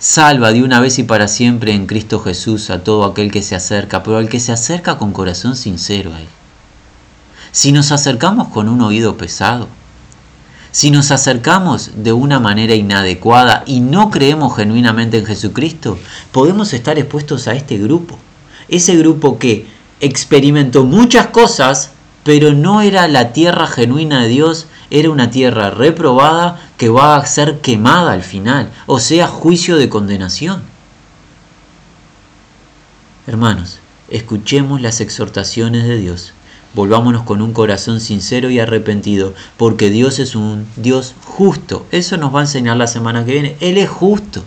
Salva 0.02 0.52
de 0.52 0.64
una 0.64 0.80
vez 0.80 0.98
y 0.98 1.04
para 1.04 1.28
siempre 1.28 1.74
en 1.74 1.86
Cristo 1.86 2.18
Jesús 2.18 2.70
a 2.70 2.82
todo 2.82 3.04
aquel 3.04 3.30
que 3.30 3.40
se 3.40 3.54
acerca, 3.54 4.02
pero 4.02 4.16
al 4.16 4.28
que 4.28 4.40
se 4.40 4.50
acerca 4.50 4.98
con 4.98 5.12
corazón 5.12 5.54
sincero 5.54 6.12
a 6.12 6.20
Él. 6.20 6.26
Si 7.52 7.70
nos 7.70 7.92
acercamos 7.92 8.48
con 8.48 8.68
un 8.68 8.80
oído 8.80 9.16
pesado, 9.16 9.68
si 10.72 10.90
nos 10.90 11.10
acercamos 11.10 11.90
de 11.96 12.12
una 12.12 12.40
manera 12.40 12.74
inadecuada 12.74 13.62
y 13.66 13.80
no 13.80 14.10
creemos 14.10 14.56
genuinamente 14.56 15.18
en 15.18 15.26
Jesucristo, 15.26 15.98
podemos 16.32 16.72
estar 16.72 16.98
expuestos 16.98 17.46
a 17.46 17.52
este 17.52 17.76
grupo. 17.76 18.18
Ese 18.68 18.96
grupo 18.96 19.38
que 19.38 19.66
experimentó 20.00 20.84
muchas 20.84 21.26
cosas, 21.28 21.90
pero 22.24 22.54
no 22.54 22.80
era 22.80 23.06
la 23.06 23.32
tierra 23.32 23.66
genuina 23.66 24.22
de 24.22 24.28
Dios 24.28 24.66
era 24.90 25.10
una 25.10 25.30
tierra 25.30 25.70
reprobada 25.70 26.60
que 26.78 26.88
va 26.88 27.16
a 27.16 27.26
ser 27.26 27.60
quemada 27.60 28.12
al 28.12 28.22
final, 28.22 28.70
o 28.86 28.98
sea, 28.98 29.26
juicio 29.26 29.76
de 29.76 29.88
condenación. 29.88 30.62
Hermanos, 33.26 33.78
escuchemos 34.08 34.80
las 34.80 35.00
exhortaciones 35.00 35.84
de 35.84 35.96
Dios, 35.96 36.32
volvámonos 36.74 37.22
con 37.22 37.42
un 37.42 37.52
corazón 37.52 38.00
sincero 38.00 38.50
y 38.50 38.60
arrepentido, 38.60 39.34
porque 39.56 39.90
Dios 39.90 40.18
es 40.18 40.34
un 40.34 40.66
Dios 40.76 41.14
justo. 41.24 41.86
Eso 41.90 42.16
nos 42.16 42.34
va 42.34 42.40
a 42.40 42.42
enseñar 42.42 42.76
la 42.76 42.86
semana 42.86 43.24
que 43.24 43.32
viene. 43.32 43.56
Él 43.60 43.78
es 43.78 43.88
justo 43.88 44.42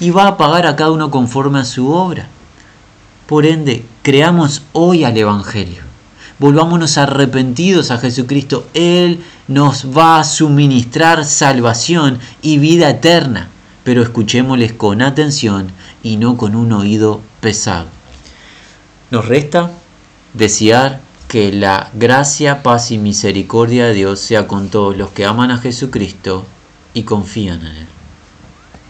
y 0.00 0.10
va 0.10 0.26
a 0.26 0.36
pagar 0.36 0.66
a 0.66 0.76
cada 0.76 0.92
uno 0.92 1.10
conforme 1.10 1.60
a 1.60 1.64
su 1.64 1.90
obra. 1.90 2.28
Por 3.26 3.46
ende, 3.46 3.84
creamos 4.02 4.62
hoy 4.72 5.04
al 5.04 5.16
Evangelio 5.16 5.88
volvámonos 6.38 6.98
arrepentidos 6.98 7.90
a 7.90 7.98
Jesucristo. 7.98 8.66
Él 8.74 9.24
nos 9.46 9.86
va 9.96 10.20
a 10.20 10.24
suministrar 10.24 11.24
salvación 11.24 12.18
y 12.42 12.58
vida 12.58 12.90
eterna, 12.90 13.48
pero 13.84 14.02
escuchémosles 14.02 14.72
con 14.72 15.02
atención 15.02 15.68
y 16.02 16.16
no 16.16 16.36
con 16.36 16.54
un 16.54 16.72
oído 16.72 17.20
pesado. 17.40 17.86
Nos 19.10 19.26
resta 19.26 19.70
desear 20.34 21.00
que 21.28 21.52
la 21.52 21.90
gracia, 21.92 22.62
paz 22.62 22.90
y 22.90 22.98
misericordia 22.98 23.86
de 23.86 23.94
Dios 23.94 24.18
sea 24.18 24.48
con 24.48 24.70
todos 24.70 24.96
los 24.96 25.10
que 25.10 25.26
aman 25.26 25.50
a 25.50 25.58
Jesucristo 25.58 26.46
y 26.94 27.02
confían 27.02 27.60
en 27.60 27.76
Él. 27.76 27.97